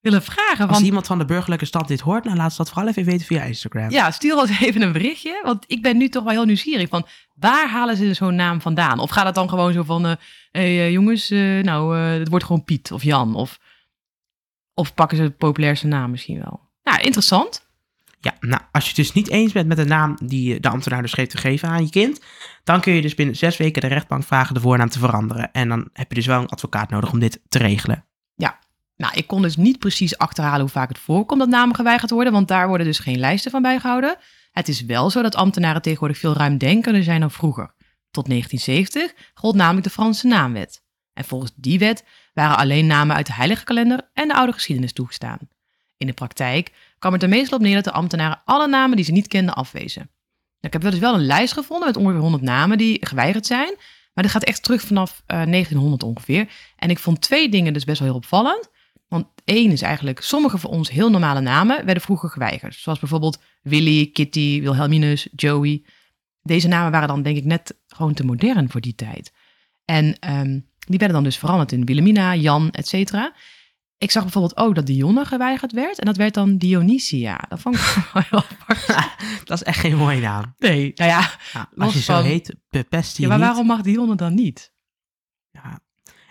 [0.00, 0.68] willen vragen.
[0.68, 3.04] Als Van, iemand van de burgerlijke stand dit hoort, nou laat ze dat vooral even
[3.04, 3.90] weten via Instagram.
[3.90, 5.40] ja, stuur ons even een berichtje.
[5.44, 8.98] Want ik ben nu toch wel heel nieuwsgierig van waar halen ze zo'n naam vandaan?
[8.98, 10.12] Of gaat het dan gewoon zo van, eh
[10.50, 13.34] hey, eh, jongens, eh, nou, het wordt gewoon Piet of Jan.
[13.34, 13.58] Of,
[14.74, 16.60] of pakken ze de populairste naam misschien wel.
[16.82, 17.63] Nou, interessant.
[18.24, 21.02] Ja, nou, als je het dus niet eens bent met de naam die de ambtenaar
[21.02, 22.20] dus heeft gegeven aan je kind,
[22.64, 25.52] dan kun je dus binnen zes weken de rechtbank vragen de voornaam te veranderen.
[25.52, 28.04] En dan heb je dus wel een advocaat nodig om dit te regelen.
[28.96, 32.32] Nou, ik kon dus niet precies achterhalen hoe vaak het voorkomt dat namen geweigerd worden,
[32.32, 34.16] want daar worden dus geen lijsten van bijgehouden.
[34.52, 37.74] Het is wel zo dat ambtenaren tegenwoordig veel ruimdenkender zijn dan vroeger.
[38.10, 40.82] Tot 1970 gold namelijk de Franse naamwet.
[41.12, 44.92] En volgens die wet waren alleen namen uit de heilige kalender en de oude geschiedenis
[44.92, 45.38] toegestaan.
[46.04, 49.04] In de praktijk kwam het er meestal op neer dat de ambtenaren alle namen die
[49.04, 50.02] ze niet kenden afwezen.
[50.02, 50.10] Nou,
[50.60, 53.74] ik heb wel dus wel een lijst gevonden met ongeveer 100 namen die geweigerd zijn,
[54.14, 56.48] maar dat gaat echt terug vanaf eh, 1900 ongeveer.
[56.76, 58.68] En ik vond twee dingen dus best wel heel opvallend.
[59.08, 62.74] Want één is eigenlijk, sommige van ons heel normale namen werden vroeger geweigerd.
[62.74, 65.82] Zoals bijvoorbeeld Willy, Kitty, Wilhelminus, Joey.
[66.42, 69.32] Deze namen waren dan denk ik net gewoon te modern voor die tijd.
[69.84, 73.34] En ehm, die werden dan dus veranderd in Wilhelmina, Jan, et cetera.
[74.04, 75.98] Ik zag bijvoorbeeld ook dat Dionne geweigerd werd.
[75.98, 77.44] En dat werd dan Dionysia.
[77.48, 77.82] Dat vond ik
[78.12, 78.86] wel heel apart.
[79.44, 80.54] Dat is echt geen mooie naam.
[80.58, 81.30] Nee, nou ja.
[81.76, 83.46] Als je zo heet, bepest je ja maar niet.
[83.46, 84.72] waarom mag Dionne dan niet?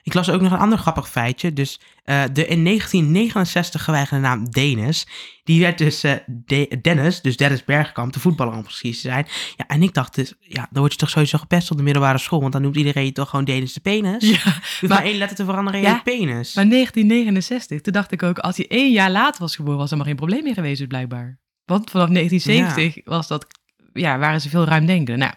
[0.06, 1.54] Ik las ook nog een ander grappig feitje.
[1.54, 5.08] Dus eh, de in 1969 geweigerde naam Denis,
[5.44, 9.28] die werd dus eh, De- Dennis, dus Dennis Bergkamp, de voetballer om precies te zijn.
[9.58, 12.18] Ja, en ik dacht dus, ja, dan word je toch sowieso gepest op de middelbare
[12.18, 14.30] school, want dan noemt iedereen je toch gewoon Denis de penis.
[14.30, 16.54] Ja, maar, maar- één letter te veranderen in Ja, penis.
[16.54, 19.98] maar 1969, toen dacht ik ook, als hij één jaar later was geboren, was er
[19.98, 21.40] maar geen probleem meer geweest, dus blijkbaar.
[21.66, 23.48] Want vanaf 1970 was dat,
[23.94, 25.18] ja, waren ze veel ruimdenkender.
[25.18, 25.34] Nou,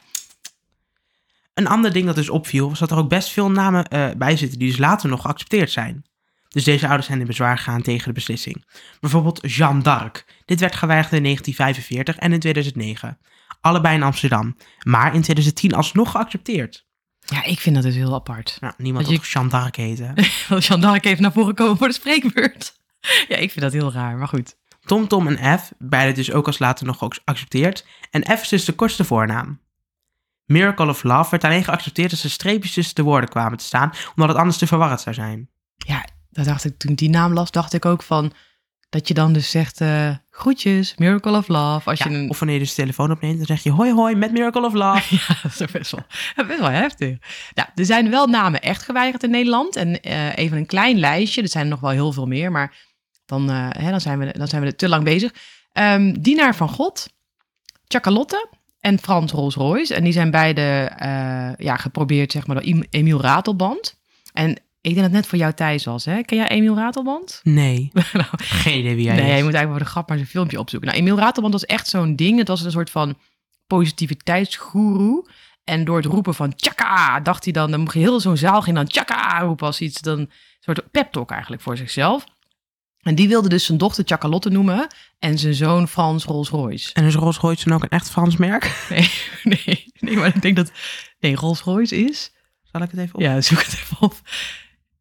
[1.57, 4.37] Een ander ding dat dus opviel, was dat er ook best veel namen eh, bij
[4.37, 6.05] zitten die dus later nog geaccepteerd zijn.
[6.49, 8.65] Dus deze ouders zijn in bezwaar gegaan tegen de beslissing.
[9.01, 10.25] Bijvoorbeeld Jeanne d'Arc.
[10.45, 13.19] Dit werd geweigerd in 1945 en in 2009.
[13.61, 14.57] Allebei in Amsterdam.
[14.83, 16.87] Maar in 2010 alsnog geaccepteerd.
[17.21, 18.57] ja, ik vind dat dus heel apart.
[18.61, 20.15] Nou, niemand Dat wil je- Jeanne d'Arc heten.
[20.67, 22.75] Jeanne d'Arc even naar voren komen voor de spreekbeurt.
[23.29, 24.57] Ja, ik vind dat heel raar, maar goed.
[24.85, 27.87] Tom, Tom en F, beide dus ook als later nog geaccepteerd.
[28.11, 29.61] En F is dus de kortste voornaam.
[30.47, 33.91] Miracle of Love werd alleen geaccepteerd als er streepjes tussen de woorden kwamen te staan,
[34.15, 35.51] omdat het anders te verwarrend zou zijn.
[35.77, 38.33] Ja, dat dacht ik, toen ik die naam las, dacht ik ook van,
[38.89, 41.91] dat je dan dus zegt, eh, groetjes, Miracle of Love.
[41.91, 42.31] Als Ja, je een...
[42.31, 44.73] Of wanneer je dus de telefoon opneemt, dan zeg je hoi hoi met Miracle of
[44.73, 45.15] Love.
[45.17, 47.19] Ja, dat is best wel, best wel heftig.
[47.55, 49.77] Nou, er zijn wel namen echt geweigerd in Nederland.
[49.77, 51.43] En eh, even een klein lijstje.
[51.43, 52.77] Er zijn er nog wel heel veel meer, maar
[53.25, 55.35] dan, eh, hè, dan, zijn, we, dan zijn we er te lang bezig.
[55.73, 57.07] Ehm, Dienaar van God,
[57.89, 58.49] Chacalotte
[58.87, 59.95] en Frans Rolls-Royce.
[59.95, 63.99] En die zijn beide eh, ja, geprobeerd zeg maar, door Em- Emiel Ratelband.
[64.33, 66.05] En ik denk dat het net voor jou Thijs was.
[66.05, 66.23] Hè?
[66.23, 67.41] Ken jij Emiel Ratelband?
[67.43, 69.37] Nee, Nou, geen idee wie jij nee, is.
[69.37, 70.89] je moet eigenlijk voor de grap maar zijn filmpje opzoeken.
[70.89, 72.39] Nou, Emiel Ratelband was echt zo'n ding.
[72.39, 73.15] Het was een soort van
[73.67, 75.29] positiviteitsgoeroe.
[75.65, 78.63] En door het roepen van tjaka, dacht hij dan, dan mocht je heel zo'n zaal
[78.63, 82.25] ging dan tjaka roepen als iets, dan een soort pep talk eigenlijk voor zichzelf.
[83.07, 84.87] En die wilde dus zijn dochter Chacalotte noemen
[85.19, 86.93] en zijn zoon Frans Rolls-Royce.
[86.93, 88.65] En is Rolls Royce dan ook een echt Frans merk?
[88.89, 89.11] Nee,
[89.43, 90.71] nee, nee, maar ik denk dat,
[91.21, 93.21] nee, Rolls-Royce is, Zal ik het even op?
[93.21, 94.21] ja, zoek het even op.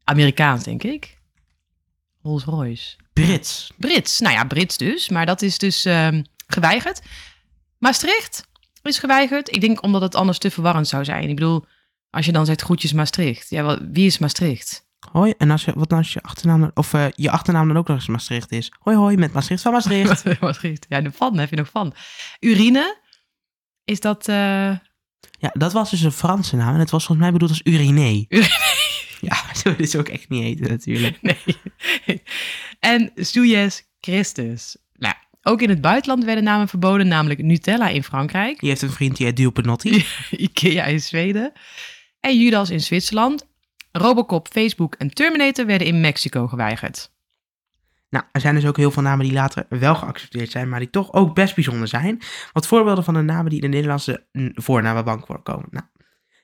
[0.04, 1.18] Amerikaans, denk ik.
[2.22, 2.96] Rolls-Royce.
[3.14, 3.72] Brits.
[3.78, 4.20] Brits.
[4.20, 5.10] Nou ja, Brits dus.
[5.10, 7.02] Maar dat is dus ehm, geweigerd.
[7.78, 8.48] Maastricht
[8.84, 9.56] is geweigerd.
[9.56, 11.30] Ik denk omdat het anders te verwarrend zou zijn.
[11.30, 11.66] Ik bedoel,
[12.10, 13.50] als je dan zegt groetjes Maastricht.
[13.50, 14.85] Ja, wie is Maastricht?
[15.12, 17.88] Hoi, en als je, wat nou als je achternaam, of eh, je achternaam dan ook
[17.88, 18.72] nog eens Maastricht is?
[18.80, 20.24] Hoi hoi, met Maastricht van Maastricht.
[20.42, 20.86] Maastricht.
[20.90, 21.94] Ja, de van heb je nog van.
[22.40, 22.98] Urine.
[23.84, 24.28] Is dat...
[24.28, 24.78] eh,
[25.40, 28.26] ja, dat was dus een Franse naam en het was volgens mij bedoeld als Uriné.
[28.30, 28.74] Uriné.
[29.22, 31.22] Ja, zo je ook echt niet eten natuurlijk.
[31.22, 32.22] nee.
[32.80, 34.78] en Suez Christus.
[34.94, 37.08] Nou, ook in het buitenland werden namen verboden.
[37.08, 38.60] Namelijk Nutella in Frankrijk.
[38.60, 40.06] Die heeft een vriend die heet Duo Penotti.
[40.32, 41.52] Ikea in Zweden.
[42.20, 43.48] En Judas in Zwitserland.
[43.98, 47.14] Robocop, Facebook en Terminator werden in Mexico geweigerd.
[48.10, 50.90] Nou, er zijn dus ook heel veel namen die later wel geaccepteerd zijn, maar die
[50.90, 52.22] toch ook best bijzonder zijn.
[52.52, 55.68] Wat voorbeelden van de namen die in de Nederlandse voornamenbank voorkomen.
[55.70, 55.86] Nou,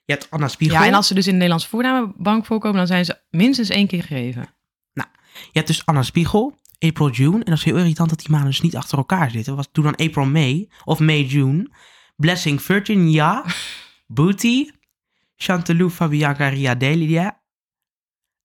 [0.06, 0.80] je hebt Anna Spiegel.
[0.80, 3.88] Ja, en als ze dus in de Nederlandse voornamenbank voorkomen, dan zijn ze minstens één
[3.88, 4.60] keer gegeven.
[5.34, 7.38] Je hebt dus Anna Spiegel, April June.
[7.38, 9.56] En dat is heel irritant dat die maanden dus niet achter elkaar zitten.
[9.56, 11.70] Was toen dan April May of May June.
[12.16, 13.46] Blessing Virginia,
[14.08, 14.70] Booty,
[15.36, 17.41] Chantalou Fabianca Riadelia,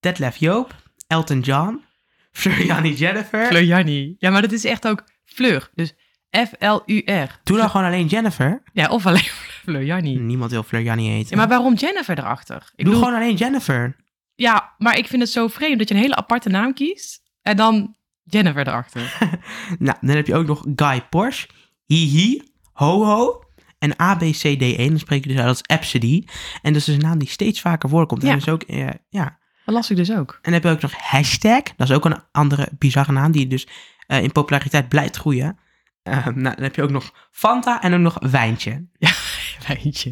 [0.07, 0.75] Detlef Joop,
[1.07, 1.85] Elton John,
[2.33, 3.47] Floriani Jennifer.
[3.47, 4.17] Fleur Jannie.
[4.19, 5.71] Ja, maar dat is echt ook Fleur.
[5.75, 5.95] Dus
[6.31, 7.41] F-L-U-R.
[7.43, 8.63] Doe dan gewoon alleen Jennifer.
[8.73, 9.29] Ja, of alleen
[9.63, 10.19] Fleur Jannie.
[10.19, 11.31] Niemand wil Floriani eten.
[11.31, 12.57] Ja, maar waarom Jennifer erachter?
[12.57, 13.97] Ik Doe bedoel, gewoon alleen Jennifer.
[14.35, 17.57] Ja, maar ik vind het zo vreemd dat je een hele aparte naam kiest en
[17.57, 19.17] dan Jennifer erachter.
[19.79, 21.49] Nou, dan heb je ook nog Guy Porsche,
[21.87, 22.43] Hihi,
[22.73, 23.43] Ho-Ho
[23.79, 24.77] en ABCD1.
[24.77, 26.25] Dan spreek je dus uit als Absidy.
[26.63, 28.23] En dat is dus een naam die steeds vaker voorkomt.
[28.23, 28.29] Ja.
[28.31, 29.39] En dus ook, eh, ja.
[29.67, 30.31] Dat las ik dus ook.
[30.31, 31.63] En dan heb je ook nog hashtag.
[31.63, 33.67] Dat is ook een andere bizarre naam die dus
[34.07, 35.59] eh, in populariteit blijft groeien.
[36.03, 38.87] Eh, nou, dan heb je ook nog Fanta en ook nog wijntje.
[39.69, 40.11] Wijntje.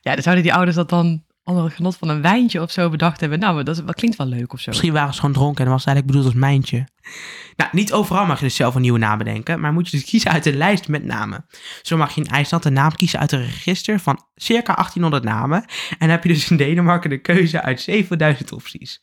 [0.00, 2.90] Ja, dan zouden die ouders dat dan onder het genot van een wijntje of zo
[2.90, 3.38] bedacht hebben.
[3.38, 4.70] Nou, dat, klinkt wel leuk of zo.
[4.70, 6.88] Misschien waren ze gewoon dronken en was het eigenlijk bedoeld als mijntje.
[7.56, 10.06] Nou, niet overal mag je dus zelf een nieuwe naam bedenken, maar moet je dus
[10.06, 11.46] kiezen uit een lijst met namen.
[11.82, 15.64] Zo mag je in IJsland een naam kiezen uit een register van circa 1800 namen.
[15.98, 19.02] En heb je dus in Denemarken de keuze uit 7000 opties.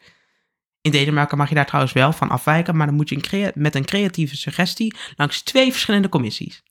[0.82, 3.86] In Denemarken mag je daar trouwens wel van afwijken, maar dan moet je met een
[3.86, 6.64] creatieve suggestie langs twee verschillende commissies.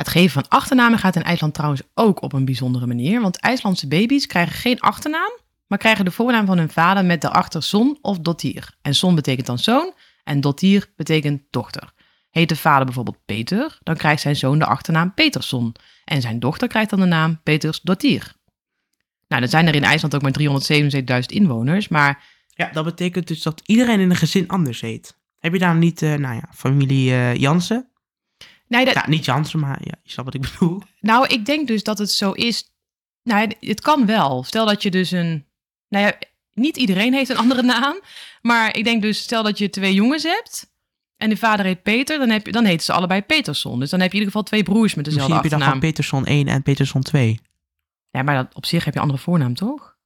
[0.00, 3.20] Het geven van achternamen gaat in IJsland trouwens ook op een bijzondere manier.
[3.20, 5.30] Want IJslandse baby's krijgen geen achternaam,
[5.66, 8.74] maar krijgen de voornaam van hun vader met daarachter son of dottir.
[8.82, 9.92] En son betekent dan zoon
[10.24, 11.92] en dottir betekent dochter.
[12.30, 15.74] Heet de vader bijvoorbeeld Peter, dan krijgt zijn zoon de achternaam Petersson.
[16.04, 18.32] En zijn dochter krijgt dan de naam Peters dottir.
[19.28, 20.60] Nou, dan zijn er in IJsland ook maar
[21.20, 25.18] 377.000 inwoners, maar Ja, dat betekent dus dat iedereen in een gezin anders heet.
[25.38, 27.89] Heb je daar niet, eh, nou ja, familie eh, Jansen?
[28.70, 30.82] Nee, dat, Nou, niet Jansen, maar ja, je snapt wat ik bedoel.
[31.00, 32.72] Nou, ik denk dus dat het zo is.
[33.22, 34.44] Nou, het kan wel.
[34.44, 35.46] Stel dat je dus een.
[35.88, 36.18] Nou ja,
[36.52, 38.00] niet iedereen heeft een andere naam.
[38.42, 40.68] Maar ik denk dus, stel dat je twee jongens hebt.
[41.16, 43.80] En de vader heet Peter, dan, heb je, dan heten ze allebei Peterson.
[43.80, 45.80] Dus dan heb je in ieder geval twee broers met dezelfde Misschien heb je dan
[45.80, 47.40] van Peterson 1 en Peterson 2.
[48.10, 49.96] Ja, maar dat, op zich heb je een andere voornaam, toch?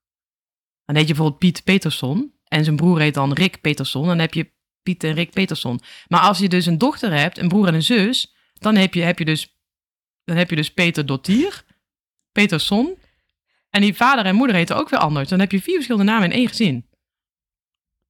[0.84, 2.32] Dan heet je bijvoorbeeld Piet Peterson.
[2.44, 4.06] En zijn broer heet dan Rick Peterson.
[4.06, 5.80] Dan heb je Piet en Rick Peterson.
[6.08, 8.33] Maar als je dus een dochter hebt, een broer en een zus.
[8.64, 9.56] Dan heb je, heb je, dus,
[10.24, 11.64] dan heb je dus Peter Dottier,
[12.32, 12.98] Peterson.
[13.70, 15.28] En die vader en moeder heten ook weer anders.
[15.28, 16.86] Dan heb je vier verschillende namen in één gezin.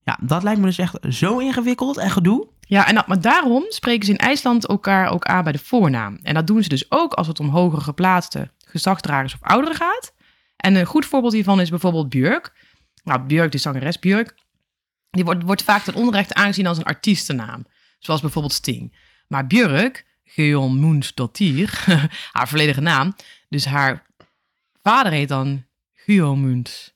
[0.02, 2.48] Ja, dat lijkt me dus echt zo ingewikkeld en gedoe.
[2.60, 6.18] Ja, en dat, maar daarom spreken ze in IJsland elkaar ook aan bij de voornaam.
[6.22, 10.14] En dat doen ze dus ook als het om hoger geplaatste gezagsdragers of ouderen gaat.
[10.56, 12.52] En een goed voorbeeld hiervan is bijvoorbeeld Björk.
[13.04, 14.34] Nou, Björk, de zangeres Björk,
[15.10, 17.66] die wordt, wordt vaak ten onrechte aangezien als een artiestennaam.
[17.98, 18.96] Zoals bijvoorbeeld Sting.
[19.28, 21.12] Maar Björk, Geon Moens
[22.32, 23.16] haar volledige naam,
[23.48, 24.06] dus haar
[24.82, 26.92] vader heet dan Guillaumunds.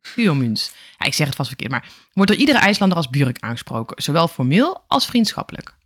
[0.00, 0.72] Guillaumunds.
[0.98, 4.28] Ja, ik zeg het vast verkeerd, maar wordt door iedere IJslander als Björk aangesproken, zowel
[4.28, 5.76] formeel als vriendschappelijk.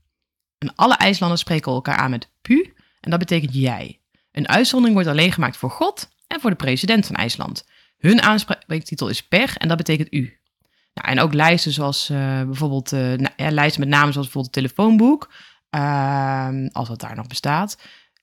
[0.59, 4.01] En alle IJslanders spreken elkaar aan met pu, en dat betekent jij.
[4.33, 7.65] Een uitzondering wordt alleen gemaakt voor God en voor de president van IJsland.
[7.99, 10.39] Hun aanspreektitel is per en dat betekent u.
[10.95, 15.33] Nou, en ook lijsten zoals eh, bijvoorbeeld, eh, lijsten met namen zoals bijvoorbeeld het telefoonboek,
[15.75, 17.79] ehm, als dat daar nog bestaat,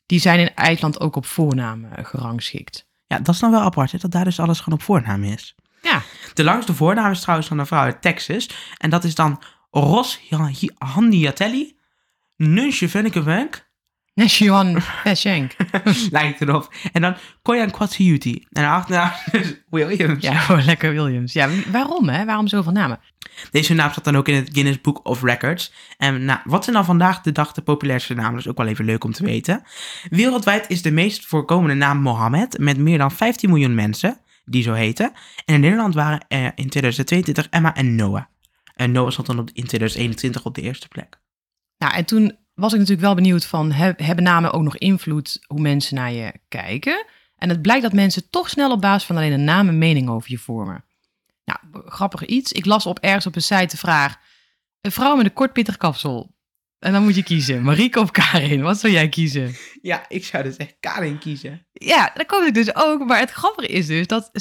[0.06, 2.88] die zijn in IJsland ook op voornamen gerangschikt.
[3.08, 5.56] Ja, dat is dan wel apart, hè, dat daar dus alles gewoon op voornaam is.
[5.82, 6.02] Ja,
[6.34, 8.50] De langste voornaam is trouwens van een vrouw uit Texas.
[8.78, 10.20] En dat is dan Ros
[10.78, 11.78] Handiatelli
[12.36, 13.70] Nunsje Vennekewenk.
[14.14, 15.56] Neshion Peschenk.
[16.12, 16.74] Lijkt erop.
[16.92, 18.46] En dan Koyan Kwatsiuti.
[18.52, 20.24] En achternaam is Williams.
[20.24, 21.34] Ja, gewoon lekker Williams.
[21.34, 22.26] Ja, waarom hè?
[22.26, 23.00] Waarom zoveel namen?
[23.52, 25.74] Deze naam staat dan ook in het Guinness Book of Records.
[25.98, 28.32] En nou, wat zijn dan vandaag de dag de populairste namen?
[28.32, 29.64] Dat is ook wel even leuk om te weten.
[30.10, 34.74] Wereldwijd is de meest voorkomende naam Mohammed, met meer dan 15 miljoen mensen die zo
[34.74, 35.12] heten.
[35.46, 38.24] En in Nederland waren er in 2022 Emma en Noah.
[38.76, 41.20] En Noah stond dan op, in 2021 op de eerste plek.
[41.78, 45.40] Nou, en toen was ik natuurlijk wel benieuwd van, he- hebben namen ook nog invloed
[45.48, 47.06] hoe mensen naar je kijken?
[47.36, 50.10] En het blijkt dat mensen toch snel op basis van alleen een naam een mening
[50.10, 50.84] over je vormen.
[51.46, 52.52] Nou, grappig iets.
[52.52, 54.18] Ik las op ergens op een site de vraag,
[54.82, 56.36] een vrouw met een kort pittig kapsel.
[56.80, 58.62] En dan moet je kiezen, Marieke of Karin.
[58.62, 59.56] Wat zou jij kiezen?
[59.82, 61.66] Ja, ik zou dus echt Karin kiezen.
[61.72, 63.06] Ja, dat kom ik dus ook.
[63.06, 64.32] Maar het grappige is dus dat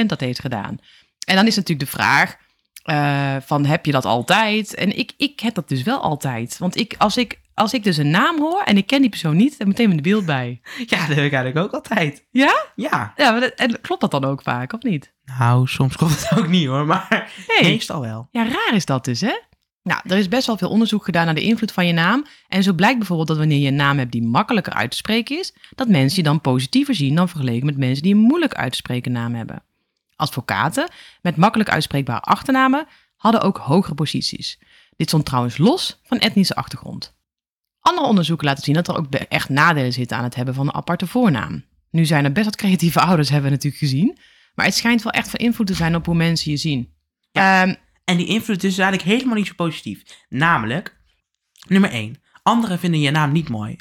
[0.00, 0.78] 87% dat heeft gedaan.
[1.26, 2.36] En dan is natuurlijk de vraag
[2.88, 4.74] eh, van heb je dat altijd?
[4.74, 6.58] En ik, ik heb dat dus wel altijd.
[6.58, 9.36] Want ik, als, ik, als ik dus een naam hoor en ik ken die persoon
[9.36, 10.60] niet, dan meteen mijn beeld bij.
[10.86, 12.26] Ja, dat heb ik eigenlijk ook altijd.
[12.30, 12.64] Ja?
[12.74, 13.12] Ja.
[13.16, 15.12] Ja, maar dat- en klopt dat dan ook vaak, of niet?
[15.38, 17.72] Nou, soms klopt het ook niet hoor, maar Nee.
[17.72, 18.28] meestal wel.
[18.30, 19.38] Ja, raar is dat dus, hè?
[19.82, 22.24] Nou, er is best wel veel onderzoek gedaan naar de invloed van je naam.
[22.48, 25.38] En zo blijkt bijvoorbeeld dat wanneer je een naam hebt die makkelijker uit te spreken
[25.38, 28.70] is, dat mensen je dan positiever zien dan vergeleken met mensen die een moeilijk uit
[28.70, 29.62] te spreken naam hebben.
[30.18, 30.88] Advocaten
[31.22, 34.58] met makkelijk uitspreekbare achternamen hadden ook hogere posities.
[34.96, 37.16] Dit stond trouwens los van etnische achtergrond.
[37.80, 40.74] Andere onderzoeken laten zien dat er ook echt nadelen zitten aan het hebben van een
[40.74, 41.64] aparte voornaam.
[41.90, 44.18] Nu zijn er best wat creatieve ouders, hebben we natuurlijk gezien.
[44.54, 46.92] Maar het schijnt wel echt van invloed te zijn op hoe mensen je zien.
[47.32, 50.02] Ehm, En die invloed is eigenlijk helemaal niet zo positief.
[50.28, 50.96] Namelijk,
[51.68, 52.22] nummer 1.
[52.42, 53.76] Anderen vinden je naam niet mooi.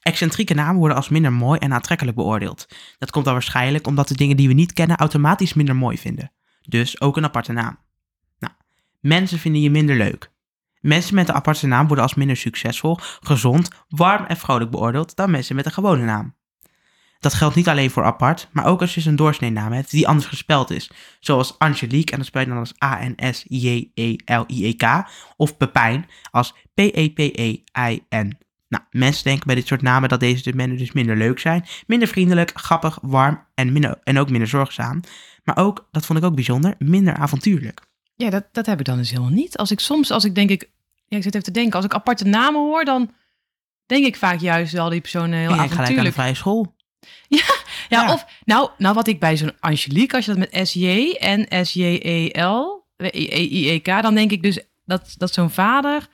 [0.00, 2.66] Excentrieke namen worden als minder mooi en aantrekkelijk beoordeeld.
[2.98, 6.32] Dat komt dan waarschijnlijk omdat de dingen die we niet kennen automatisch minder mooi vinden.
[6.62, 7.78] Dus ook een aparte naam.
[8.38, 8.52] Nou,
[9.00, 10.30] mensen vinden je minder leuk.
[10.80, 15.30] Mensen met een aparte naam worden als minder succesvol, gezond, warm en vrolijk beoordeeld dan
[15.30, 16.34] mensen met een gewone naam.
[17.18, 20.26] Dat geldt niet alleen voor apart, maar ook als je een doorsneenaam hebt die anders
[20.26, 20.90] gespeld is.
[21.20, 23.24] Zoals Angelique, en dat spel dan als A-N-S-J-E-L-I-E-K.
[25.36, 28.38] Of Pepijn, als P-E-P-E-I-N.
[28.70, 31.64] Nou, mensen denken bij dit soort namen dat deze mensen dus minder leuk zijn.
[31.86, 35.00] Minder vriendelijk, grappig, warm en, minder, en ook minder zorgzaam.
[35.44, 37.80] Maar ook, dat vond ik ook bijzonder, minder avontuurlijk.
[38.16, 39.56] Ja, dat, dat heb ik dan dus helemaal niet.
[39.56, 40.70] Als ik soms, als ik denk ik,
[41.06, 43.10] ja, ik zit even te denken, als ik aparte namen hoor, dan
[43.86, 46.74] denk ik vaak juist wel die persoon heel Ik denk gelijk aan de vrije school.
[47.28, 47.44] Ja,
[47.88, 48.12] Ja.
[48.12, 52.86] of nou, nou wat ik bij zo'n Angelique, als je dat met SJ en SJEL,
[53.14, 56.08] I-E-K, dan denk ik dus dat, dat zo'n vader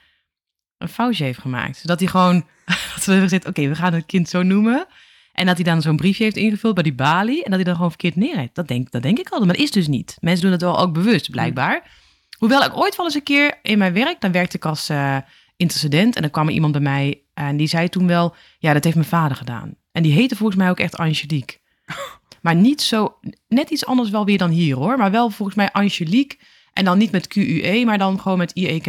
[0.78, 1.86] een foutje heeft gemaakt.
[1.86, 2.34] Dat hij gewoon,
[2.94, 4.86] dat hebben gezegd, oké, we gaan het kind zo noemen.
[5.32, 7.74] En dat hij dan zo'n briefje heeft ingevuld bij die balie en dat hij dan
[7.74, 8.54] gewoon verkeerd neerheet.
[8.54, 10.16] Dat denk, dat denk ik altijd, maar dat is dus niet.
[10.20, 11.90] Mensen doen het wel ook bewust, blijkbaar.
[12.38, 15.16] Hoewel ik ooit wel eens een keer in mijn werk, dan werkte ik als eh
[15.56, 18.84] intercedent en dan kwam er iemand bij mij en die zei toen wel, ja, dat
[18.84, 19.74] heeft mijn vader gedaan.
[19.92, 21.58] En die heette volgens mij ook echt Angelique.
[22.42, 24.96] Maar niet zo, net iets anders wel weer dan hier hoor.
[24.98, 26.38] Maar wel volgens mij Angelique.
[26.72, 28.86] En dan niet met QUE, maar dan gewoon met IEK.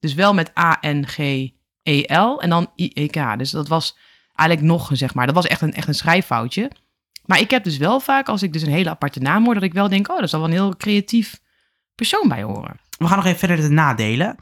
[0.00, 3.38] Dus wel met A-N-G-E-L en dan IEK.
[3.38, 3.96] Dus dat was
[4.34, 6.70] eigenlijk nog, zeg maar, dat was echt een, echt een schrijffoutje.
[7.24, 9.62] Maar ik heb dus wel vaak, als ik dus een hele aparte naam hoor, dat
[9.62, 11.40] ik wel denk, oh, daar zal wel een heel creatief
[11.94, 12.80] persoon bij horen.
[12.98, 14.36] We gaan nog even verder de nadelen.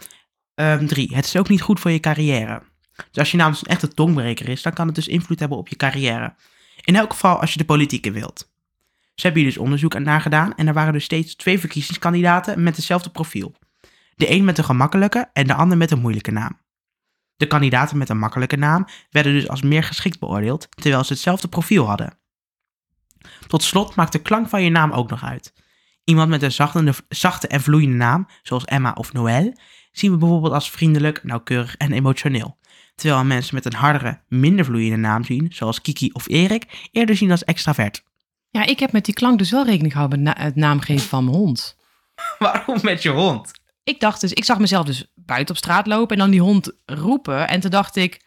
[0.55, 2.63] Ehm, drie, het is ook niet goed voor je carrière.
[2.97, 5.69] Dus als je namens een echte tongbreker is, dan kan het dus invloed hebben op
[5.69, 6.35] je carrière.
[6.85, 8.51] In elk geval als je de politiek in wilt.
[9.15, 12.77] Ze hebben hier dus onderzoek naar gedaan en er waren dus steeds twee verkiezingskandidaten met
[12.77, 13.55] hetzelfde profiel.
[14.17, 16.61] De een met een gemakkelijke en de ander met een moeilijke naam.
[17.37, 21.49] De kandidaten met een makkelijke naam werden dus als meer geschikt beoordeeld, terwijl ze hetzelfde
[21.49, 22.19] profiel hadden.
[23.47, 25.53] Tot slot maakt de klank van je naam ook nog uit.
[26.05, 29.59] Iemand met een zachte, zachte en vloeiende naam, zoals Emma of Noël,
[29.93, 32.59] zien we bijvoorbeeld als vriendelijk, nauwkeurig en emotioneel.
[32.95, 37.31] Terwijl mensen met een hardere, minder vloeiende naam zien, zoals Kiki of Erik, eerder zien
[37.31, 38.05] als extravert.
[38.51, 41.25] Ja, ik heb met die klank dus wel rekening gehouden met na- het naamgeven van
[41.25, 41.77] mijn hond.
[42.39, 43.51] Waarom met je hond?
[43.87, 46.73] Ik dacht dus, ik zag mezelf dus buiten op straat lopen en dan die hond
[46.85, 47.49] roepen.
[47.49, 48.21] En toen dacht ik,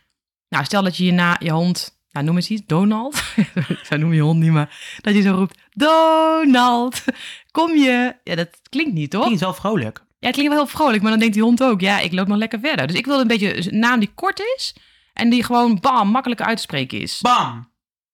[0.50, 3.24] nou stel dat je je, na, je hond, nou noem eens iets, Donald.
[3.90, 7.04] zo noem je hond niet, maar dat je zo roept, Donald,
[7.52, 8.16] kom je?
[8.24, 9.24] Ja, dat klinkt niet, toch?
[9.24, 10.04] Klinkt wel vrolijk.
[10.20, 12.28] Ja, het klinkt wel heel vrolijk, maar dan denkt die hond ook, ja, ik loop
[12.28, 12.88] nog lekker verder.
[12.88, 14.76] Dus ik wilde een beetje een naam die kort is
[15.14, 17.20] en die gewoon, bam, makkelijk uit te spreken is.
[17.22, 17.72] Bam!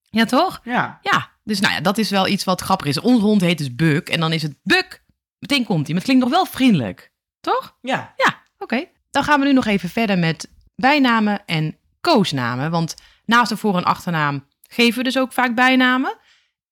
[0.10, 0.62] Ja, toch?
[0.64, 1.00] Ja.
[1.02, 3.00] Ja, dus nou ja, dat is wel iets wat grappig is.
[3.00, 5.04] Onze hond heet dus Buk en dan is het Buk.
[5.40, 7.12] Meteen komt hij, maar het klinkt nog wel vriendelijk,
[7.46, 7.78] toch?
[7.82, 8.14] Ja.
[8.18, 8.86] Ja, oké.
[9.12, 12.72] Dan gaan we nu nog even verder met bijnamen en koosnamen.
[12.72, 16.18] Want naast een voor- en achternaam geven we dus ook vaak bijnamen.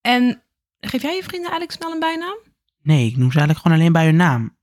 [0.01, 0.43] En
[0.79, 2.37] geef jij je vrienden eigenlijk snel een bijnaam?
[2.81, 4.57] Nee, ik noem ze eigenlijk gewoon alleen bij hun naam.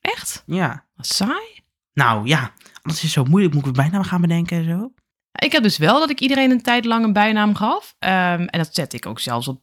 [0.00, 0.42] Echt?
[0.46, 0.86] Ja.
[0.94, 1.60] Wat saai.
[1.92, 2.40] Nou ja,
[2.82, 3.54] anders is het zo moeilijk.
[3.54, 4.92] Moet ik bijnaam gaan bedenken en zo?
[5.32, 7.94] Ik heb dus wel dat ik iedereen een tijd lang een bijnaam gaf.
[7.98, 9.62] Ehm, en dat zette ik ook zelfs op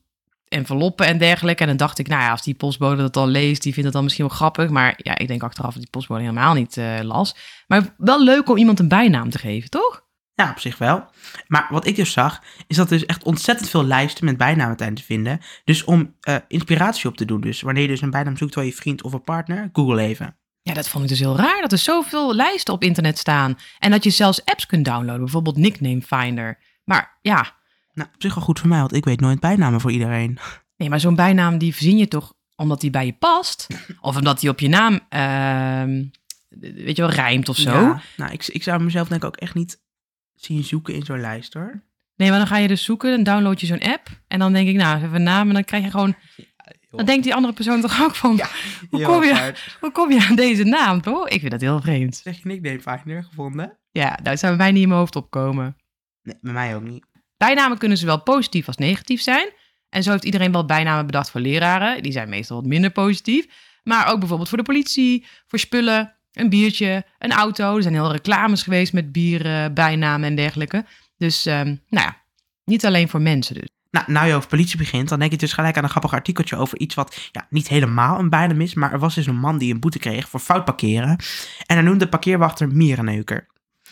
[0.49, 1.61] enveloppen en dergelijke.
[1.61, 3.93] En dan dacht ik, nou ja, als die postbode dat al leest, die vindt het
[3.93, 4.69] dan misschien wel grappig.
[4.69, 7.35] Maar ja, ik denk achteraf dat die postbode helemaal niet eh, las.
[7.67, 10.07] Maar wel leuk om iemand een bijnaam te geven, toch?
[10.33, 11.05] Ja, op zich wel.
[11.47, 14.77] Maar wat ik dus zag, is dat er dus echt ontzettend veel lijsten met bijnamen
[14.77, 15.39] te vinden.
[15.63, 17.41] Dus om eh, inspiratie op te doen.
[17.41, 20.37] Dus wanneer je dus een bijnaam zoekt voor je vriend of een partner, google even.
[20.61, 23.57] Ja, dat vond ik dus heel raar, dat er zoveel lijsten op internet staan.
[23.79, 26.59] En dat je zelfs apps kunt downloaden, bijvoorbeeld Nickname Finder.
[26.83, 27.58] Maar ja,
[27.99, 30.37] Nou, op zich wel goed voor mij, want ik weet nooit bijnamen voor iedereen.
[30.77, 33.67] nee, maar zo'n bijnaam die verzin je toch omdat die bij je past?
[34.01, 36.03] Of omdat die op je naam, ehm,
[36.49, 37.71] weet je wel, rijmt of zo?
[37.71, 39.81] Ja, nou, ik, ik zou mezelf denk ik ook echt niet
[40.35, 41.83] zien zoeken in zo'n lijst hoor.
[42.15, 44.07] Nee, maar dan ga je dus zoeken, dan download je zo'n app.
[44.27, 46.15] En dan denk ik, nou, even een naam en dan krijg je gewoon...
[46.89, 48.39] Dan denkt die andere persoon toch ook van,
[48.89, 51.29] hoe, kom je, hoe kom je aan deze naam, toch?
[51.29, 52.15] Ik vind dat heel vreemd.
[52.15, 53.77] Zeg je nickname finder gevonden?
[53.91, 55.77] Ja, dat zou bij mij niet in mijn hoofd opkomen.
[56.21, 57.05] Nee, bij mij ook niet.
[57.39, 59.49] Bijnamen kunnen zowel positief als negatief zijn.
[59.89, 62.03] En zo heeft iedereen wel bijnamen bedacht voor leraren.
[62.03, 63.45] Die zijn meestal wat minder positief.
[63.83, 67.75] Maar ook bijvoorbeeld voor de politie, voor spullen, een biertje, een auto.
[67.75, 70.85] Er zijn heel reclames geweest met bieren, bijnamen en dergelijke.
[71.17, 72.17] Dus, ehm, nou ja,
[72.65, 73.67] niet alleen voor mensen dus.
[73.91, 76.55] Nou, nou je over politie begint, dan denk je dus gelijk aan een grappig artikeltje
[76.55, 78.73] over iets wat ja, niet helemaal een bijnaam is.
[78.73, 81.09] Maar er was dus een man die een boete kreeg voor fout parkeren.
[81.65, 83.47] En hij noemde de parkeerwachter mierenneuker.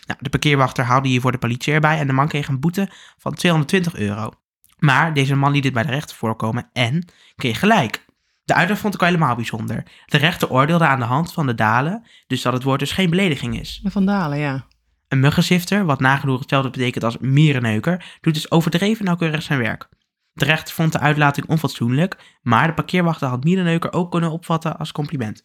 [0.08, 2.88] Nou, de parkeerwachter haalde hier voor de politie erbij en de man kreeg een boete
[3.18, 4.30] van 220 euro.
[4.78, 8.04] Maar deze man liet dit bij de rechter voorkomen en kreeg gelijk.
[8.44, 9.82] De uitleg vond ik al helemaal bijzonder.
[10.06, 13.10] De rechter oordeelde aan de hand van de dalen, dus dat het woord dus geen
[13.10, 13.80] belediging is.
[13.84, 14.66] Vandalen, ja.
[15.08, 19.88] Een muggenzifter, wat nagenoeg hetzelfde betekent als mierenneuker, doet dus overdreven nauwkeurig zijn werk.
[20.32, 24.92] De rechter vond de uitlating onfatsoenlijk, maar de parkeerwachter had mierenneuker ook kunnen opvatten als
[24.92, 25.40] compliment.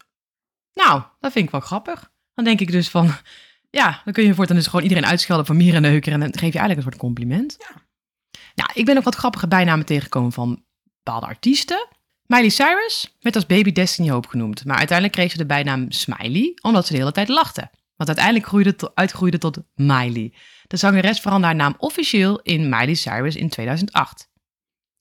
[0.74, 2.10] Nou, dat vind ik wel grappig.
[2.34, 3.10] Dan denk ik dus van,
[3.74, 6.58] ja, dan kun je voortaan dus gewoon iedereen uitschelden van mierenneuker en dan geef je
[6.58, 7.56] eigenlijk een soort compliment.
[7.58, 7.82] Ja.
[8.54, 10.64] Nou, ik ben ook wat grappige bijnamen tegengekomen van
[11.02, 11.88] bepaalde artiesten.
[12.26, 16.58] Miley Cyrus werd als baby Destiny Hope genoemd, maar uiteindelijk kreeg ze de bijnaam Smiley,
[16.62, 17.70] omdat ze de hele tijd lachte.
[17.96, 20.32] Wat uiteindelijk groeide to- uitgroeide tot Miley.
[20.66, 24.30] De zangeres veranderde haar naam officieel in Miley Cyrus in 2008.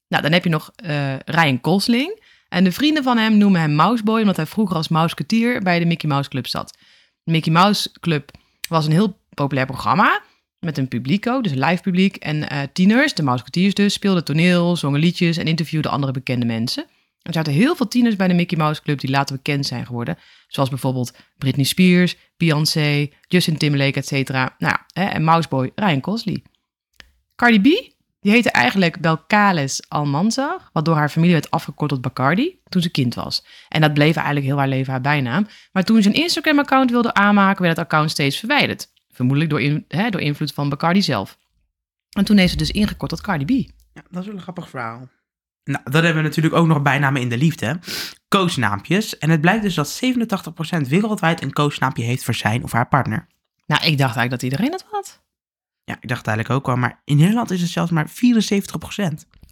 [0.07, 2.21] Nou, dan heb je nog eh, Ryan Gosling.
[2.47, 5.85] En de vrienden van hem noemen hem Mouseboy, omdat hij vroeger als mouseketeer bij de
[5.85, 6.77] Mickey Mouse Club zat.
[7.23, 8.31] De Mickey Mouse Club
[8.73, 10.21] was een heel populair programma
[10.59, 12.15] met een publiek ook, dus een live publiek.
[12.15, 16.85] En eh, tieners, de mouseketeers dus, speelden toneel, zongen liedjes en interviewden andere bekende mensen.
[17.21, 20.17] Er zaten heel veel tieners bij de Mickey Mouse Club die later bekend zijn geworden.
[20.47, 24.29] Zoals bijvoorbeeld Britney Spears, Beyoncé, Justin Timberlake, etc.
[24.29, 26.45] Nou ja, en Mouseboy Ryan Gosling.
[27.35, 27.92] Cardi B,
[28.23, 32.89] die heette eigenlijk Belkales Almanzar, wat door haar familie werd afgekort tot Bacardi toen ze
[32.91, 33.45] kind was.
[33.69, 35.47] En dat bleef eigenlijk heel haar leven haar bijnaam.
[35.71, 38.91] Maar toen ze een Instagram-account wilde aanmaken, werd het account steeds verwijderd.
[39.11, 41.37] Vermoedelijk door, in- hè, door invloed van Bacardi zelf.
[42.09, 43.69] En toen heeft ze dus ingekort tot Cardi B.
[43.93, 45.09] Ja, dat is wel een grappig verhaal.
[45.63, 47.79] Nou, dan hebben we natuurlijk ook nog bijnamen in de liefde.
[48.27, 49.17] Koosnaampjes.
[49.17, 53.27] En het blijkt dus dat 87% wereldwijd een koosnaampje heeft voor zijn of haar partner.
[53.65, 55.21] Nou, ik dacht eigenlijk dat iedereen het had.
[55.85, 58.11] Ja, ik dacht eigenlijk ook wel, maar in Nederland is het zelfs maar 74%.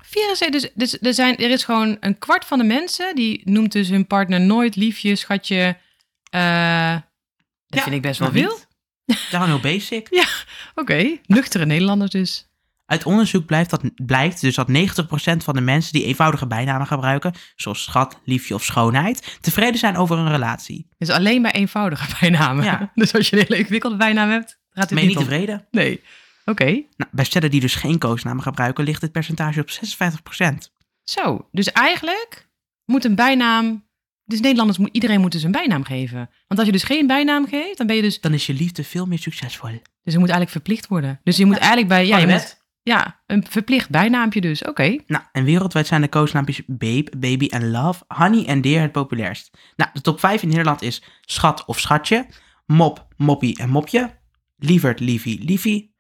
[0.03, 3.71] 74, dus, dus er, zijn, er is gewoon een kwart van de mensen die noemt
[3.71, 5.77] dus hun partner nooit liefje, schatje.
[6.29, 6.93] eh,
[7.67, 8.59] dat Ja, vind ik best wel veel.
[9.47, 9.61] niet.
[9.61, 10.25] Basic.
[10.75, 12.49] Oké, nuchtere Nederlanders dus.
[12.85, 14.73] Uit onderzoek blijft, dat, blijkt dus dat 90%
[15.37, 20.17] van de mensen die eenvoudige bijnamen gebruiken, zoals schat, liefje of schoonheid, tevreden zijn over
[20.17, 20.87] een relatie.
[20.97, 22.63] Dus alleen bij eenvoudige bijnamen.
[22.63, 22.91] Ja.
[22.95, 25.67] Dus als je een hele ingewikkelde bijnaam hebt, gaat het Ben je niet tevreden?
[25.71, 26.01] Nee.
[26.45, 30.71] Oké, Nou, bij stellen die dus geen koosnamen gebruiken, ligt het percentage op 56%.
[31.03, 31.47] zo.
[31.51, 32.49] Dus eigenlijk
[32.85, 33.89] moet een bijnaam...
[34.25, 36.29] Dus Nederlanders, moet, iedereen moet dus een bijnaam geven.
[36.47, 38.21] Want als je dus geen bijnaam geeft, dan ben je dus...
[38.21, 39.69] Dan is je liefde veel meer succesvol.
[39.69, 41.19] Dus je moet eigenlijk verplicht worden.
[41.23, 42.07] Dus je moet eigenlijk bij...
[42.07, 44.63] Ja, je moet, ja, een verplicht bijnaampje dus.
[44.63, 44.97] Oké.
[45.07, 49.57] Nou, en wereldwijd zijn de koosnaampjes Babe, Baby en Love, Honey en Dear het populairst.
[49.75, 52.25] Nou, de top 5 in Nederland is Schat of Schatje,
[52.65, 54.19] Mop, Moppie en Mopje,
[54.57, 55.90] Lieverd, Liefie, Liefie,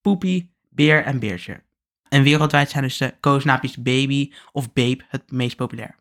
[0.00, 1.62] Poepie, Beer en Beertje.
[2.08, 5.98] En wereldwijd zijn dus de koosnaampjes Baby of Babe het meest populair.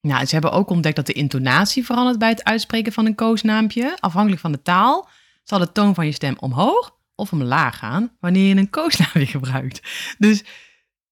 [0.00, 3.96] Nou, ze hebben ook ontdekt dat de intonatie verandert bij het uitspreken van een koosnaampje.
[4.00, 5.08] Afhankelijk van de taal
[5.44, 9.80] zal de toon van je stem omhoog of omlaag gaan wanneer je een koosnaampje gebruikt.
[10.18, 10.44] Dus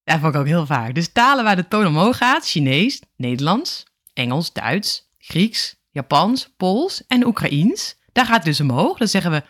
[0.05, 0.94] dat vond ik ook heel vaak.
[0.94, 7.26] Dus talen waar de toon omhoog gaat, Chinees, Nederlands, Engels, Duits, Grieks, Japans, Pools en
[7.26, 7.98] Oekraïens.
[8.12, 8.98] Daar gaat het dus omhoog.
[8.98, 9.42] Dan zeggen we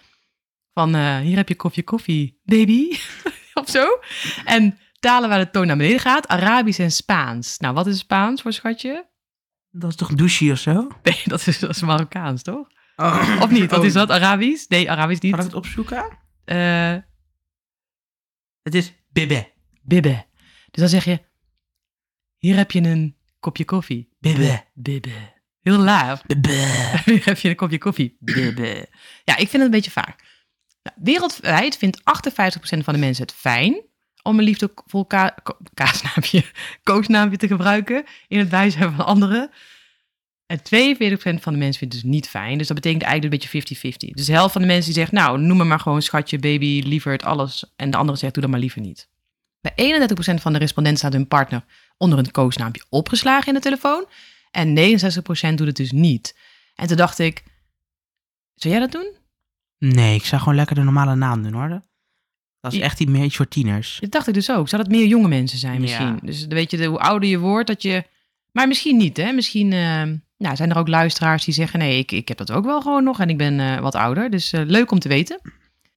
[0.77, 2.97] van eh, hier heb je koffie koffie, baby.
[3.61, 3.87] of zo.
[4.45, 7.59] En talen waar de toon naar beneden gaat, Arabisch en Spaans.
[7.59, 9.09] Nou, wat is Spaans voor schatje?
[9.71, 10.89] Dat is toch douche of zo?
[11.03, 12.69] Nee, dat is, dat is Marokkaans, toch?
[12.97, 13.37] Oh.
[13.41, 13.71] Of niet?
[13.71, 13.85] Wat Oh.
[13.85, 14.11] is dat?
[14.11, 14.67] Arabisch?
[14.69, 15.45] Nee, Arabisch Kan ik niet.
[15.45, 16.19] het opzoeken?
[16.45, 16.97] Eh
[18.62, 19.53] Het is Bibbe.
[19.83, 20.25] bibbe.
[20.71, 21.21] Dus dan zeg je,
[22.37, 24.09] hier heb je een kopje koffie.
[24.19, 24.65] Bibbe.
[24.75, 25.35] Bibbe.
[25.61, 26.23] Heel laag.
[26.27, 26.49] Bibbe.
[27.05, 28.17] Hier heb je een kopje koffie.
[28.21, 28.89] Bibbe.
[29.25, 30.26] Ja, ik vind het een beetje vaak.
[30.87, 32.03] Nou, wereldwijd vindt 58%
[32.85, 33.83] van de mensen het fijn
[34.22, 35.59] om een liefdevol ka ko-
[37.37, 39.51] te gebruiken in het bijzijn van anderen.
[40.46, 40.62] En 42%
[41.40, 42.59] van de mensen vindt het dus niet fijn.
[42.59, 44.14] Dus dat betekent eigenlijk een beetje 50-50.
[44.14, 46.83] Dus de helft van de mensen die zegt, nou, noem me maar gewoon schatje, baby,
[46.85, 47.72] lieverd, alles.
[47.77, 49.09] En de andere zegt, doe dat maar liever niet.
[49.61, 51.64] Bij 31% van de respondenten staat hun partner
[51.96, 54.07] onder een koosnaampje opgeslagen in de telefoon.
[54.51, 56.37] En 69% doet het dus niet.
[56.75, 57.42] En toen dacht ik,
[58.55, 59.25] zou jij dat doen?
[59.79, 61.69] Nee, ik zou gewoon lekker de normale naam doen hoor.
[62.61, 63.99] Dat is echt iets meer iets voor tieners.
[64.01, 64.69] Dat dacht ik dus ook.
[64.69, 66.07] Zou dat meer jonge mensen zijn misschien?
[66.07, 66.19] Ja.
[66.23, 68.05] Dus weet je, de- hoe ouder je wordt, dat je...
[68.53, 69.33] Maar misschien niet, hè?
[69.33, 70.03] Misschien eh,
[70.39, 71.79] nou, zijn er ook luisteraars die zeggen...
[71.79, 74.31] nee, ik, ik heb dat ook wel gewoon nog en ik ben eh, wat ouder.
[74.31, 75.41] Dus eh, leuk om te weten.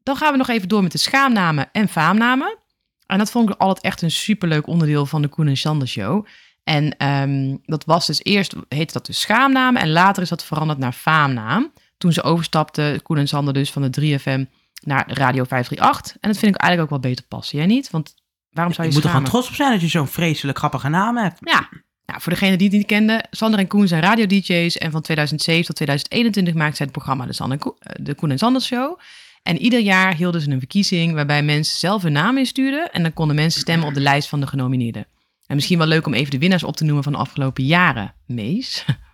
[0.04, 2.58] Dan gaan we nog even door met de schaamnamen en faamnamen.
[3.06, 6.26] En dat vond ik altijd echt een superleuk onderdeel van de Koen en Sander show.
[6.64, 9.82] En ehm, dat was dus eerst, heette dat dus schaamnamen...
[9.82, 11.72] en later is dat veranderd naar faamnaam.
[12.00, 14.46] Toen ze overstapten, Koen en Sander dus van de 3FM
[14.84, 16.18] naar Radio 538.
[16.22, 17.58] En dat vind ik eigenlijk ook wel beter passen.
[17.58, 17.90] Jij niet?
[17.90, 18.16] Want
[18.50, 20.90] waarom zou Je je moet er gewoon trots op zijn dat je zo'n vreselijk grappige
[20.90, 21.40] naam hebt.
[21.44, 21.70] Ja.
[22.06, 24.78] Nou, voor degene die het niet kenden, Sander en Koen zijn radio-dj's.
[24.78, 28.14] En van 2007 tot 2021 maakten zij het programma De, Sander en Koen, eh, de
[28.14, 29.00] Koen en Sander Show.
[29.44, 32.92] En ieder jaar hielden ze een verkiezing waarbij mensen zelf hun naam instuurden.
[32.92, 35.08] En dan konden mensen stemmen op de lijst van de genomineerden.
[35.46, 38.14] En misschien wel leuk om even de winnaars op te noemen van de afgelopen jaren.
[38.26, 38.86] Mees?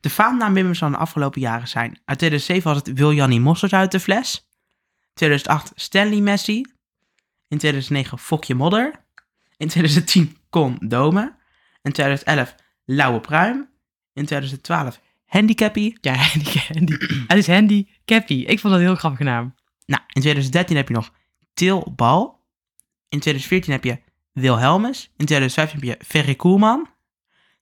[0.00, 2.00] De faamnaamwinners van de afgelopen jaren zijn...
[2.04, 4.48] Uit 2007 was het Wiljannie Mossers uit de fles.
[5.14, 6.64] 2008 Stanley Messi.
[7.48, 9.04] In 2009 Fokje Modder.
[9.56, 11.36] In 2010 Con Dome.
[11.82, 13.68] In 2011 Lauwe Pruim.
[14.12, 15.98] In 2012 Handicappie.
[16.00, 16.58] Ja, Handy.
[16.58, 16.96] handy.
[17.26, 18.34] Het is Handy Cappy.
[18.34, 19.54] Ik vond dat een heel grappige naam.
[19.86, 21.12] Nou, in 2013 heb je nog
[21.54, 22.44] Til Bal.
[23.08, 24.00] In 2014 heb je
[24.32, 25.10] Wilhelmus.
[25.16, 26.88] In 2015 heb je Ferry Koelman.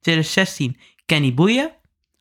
[0.00, 0.76] 2016
[1.06, 1.70] Kenny Boeien.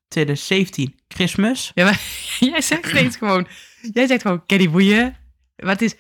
[0.08, 1.72] 2017 Christmas.
[1.74, 2.02] Ja, maar
[2.52, 3.48] jij zegt steeds gewoon...
[3.94, 5.18] Jij zegt gewoon, Kenny Boeien.
[5.56, 5.96] Maar het is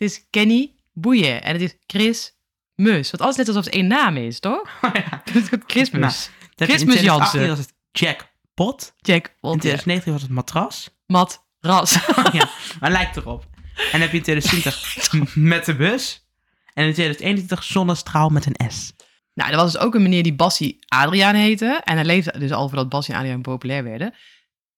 [0.00, 1.42] is Kenny Boeien.
[1.42, 2.34] En het is Chris
[2.74, 3.10] Mus.
[3.10, 4.70] Want alles net alsof het één naam is, toch?
[4.82, 5.22] Oh ja.
[5.66, 6.30] Christmas.
[6.56, 7.48] Nou, Christmas 2018 Jansen.
[7.48, 8.94] was het Jackpot.
[8.98, 10.90] Jack, In want 2019 was het matras.
[11.06, 11.92] Mat, Ras.
[12.32, 12.50] ja,
[12.80, 13.46] maar lijkt erop.
[13.74, 16.26] En dan heb je in 2020 met de bus.
[16.74, 18.92] En in 2021 zonnestraal met een S.
[19.34, 21.80] Nou, er was dus ook een meneer die Bassie Adriaan heette.
[21.84, 24.14] En hij leefde dus al voordat Bassie en Adriaan populair werden.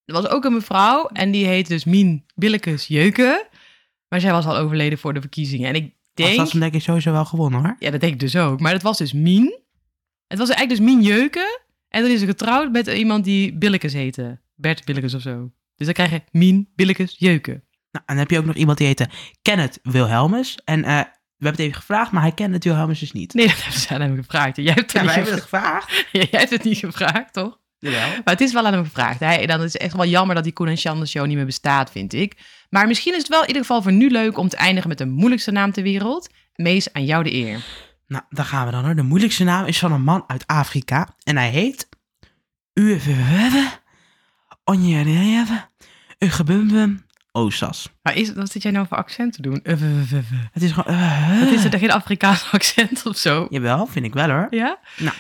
[0.05, 3.47] Er was ook een mevrouw en die heette dus Mien Billekes Jeuken.
[4.09, 5.69] Maar zij was al overleden voor de verkiezingen.
[5.69, 6.37] En ik Als denk...
[6.37, 7.77] dat is hem denk ik sowieso wel gewonnen hoor.
[7.79, 8.61] Ja, dat denk ik dus ook.
[8.61, 9.61] Maar het was dus Mien.
[10.27, 11.61] Het was eigenlijk dus Mien Jeuken.
[11.89, 14.41] En dan is ze getrouwd met iemand die Billekes heette.
[14.55, 15.51] Bert Billekes of zo.
[15.77, 17.53] Dus dan krijg je Mien Billekes Jeuken.
[17.91, 19.09] Nou, en dan heb je ook nog iemand die heette
[19.43, 20.59] Kenneth Wilhelmus.
[20.65, 21.01] En eh,
[21.43, 23.35] we hebben het even gevraagd, maar hij kent het Wilhelmus dus niet.
[23.35, 24.57] Nee, dat hebben ze aan hem gevraagd.
[24.57, 26.07] Jij hebt het, Ja, niet gevraagd.
[26.13, 27.59] Jij hebt het niet gevraagd, toch?
[27.79, 28.09] Jawel.
[28.09, 29.21] Maar het is wel aan hem gevraagd.
[29.21, 31.47] Hij, dan is het echt wel jammer dat die Koen en Shannon show niet meer
[31.47, 32.37] bestaat, vind ik.
[32.71, 34.99] Maar misschien is het wel in ieder geval voor nu leuk om te eindigen met
[34.99, 36.29] de moeilijkste naam ter wereld.
[36.55, 37.65] Mees, aan jou de eer.
[38.07, 38.95] Nou, daar gaan we dan hoor.
[38.95, 41.09] De moeilijkste naam is van een man uit Afrika.
[41.23, 41.89] En hij heet...
[42.73, 43.69] Uweveve
[44.65, 45.69] Onjereve
[46.19, 47.89] Ugebumbum Osas.
[48.03, 49.61] Maar is, wat zit jij nou voor accent te doen?
[49.63, 50.19] Uh, uh, uh, uh.
[50.53, 50.95] Het is gewoon...
[50.95, 53.47] eh, Wat is er geen Afrikaans accent of zo?
[53.51, 54.47] Jawel, vind ik wel hoor.
[54.51, 54.79] Ja?
[54.97, 55.17] Nou.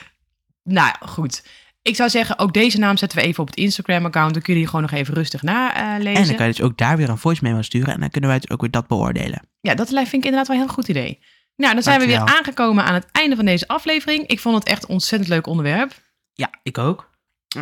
[0.62, 1.46] Nou, goed.
[1.82, 4.32] Ik zou zeggen, ook deze naam zetten we even op het Instagram-account.
[4.32, 6.14] Dan kun je die gewoon nog even rustig nalezen.
[6.14, 7.94] En dan kan je dus ook daar weer een voice memo sturen.
[7.94, 9.42] En dan kunnen wij dus ook weer dat beoordelen.
[9.60, 11.18] Ja, dat vind ik inderdaad wel een heel goed idee.
[11.56, 14.26] Nou, dan zijn we weer aangekomen aan het einde van deze aflevering.
[14.26, 15.92] Ik vond het echt een ontzettend leuk onderwerp.
[16.32, 17.10] Ja, ik ook.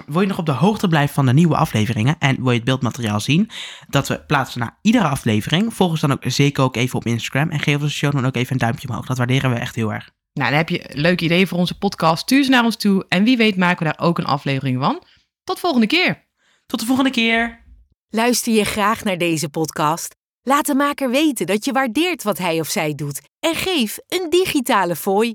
[0.07, 2.64] Wil je nog op de hoogte blijven van de nieuwe afleveringen en wil je het
[2.64, 3.51] beeldmateriaal zien
[3.88, 7.51] dat we plaatsen na iedere aflevering, volg ons dan ook zeker ook even op Instagram
[7.51, 9.07] en geef ons de show dan ook even een duimpje omhoog.
[9.07, 10.11] Dat waarderen we echt heel erg.
[10.32, 12.22] Nou, dan heb je leuke ideeën voor onze podcast.
[12.22, 13.05] Stuur ze naar ons toe.
[13.09, 15.03] En wie weet maken we daar ook een aflevering van.
[15.45, 16.28] Tot volgende keer.
[16.66, 17.64] Tot de volgende keer!
[18.09, 20.14] Luister je graag naar deze podcast?
[20.43, 24.30] Laat de maker weten dat je waardeert wat hij of zij doet en geef een
[24.30, 25.34] digitale fooi.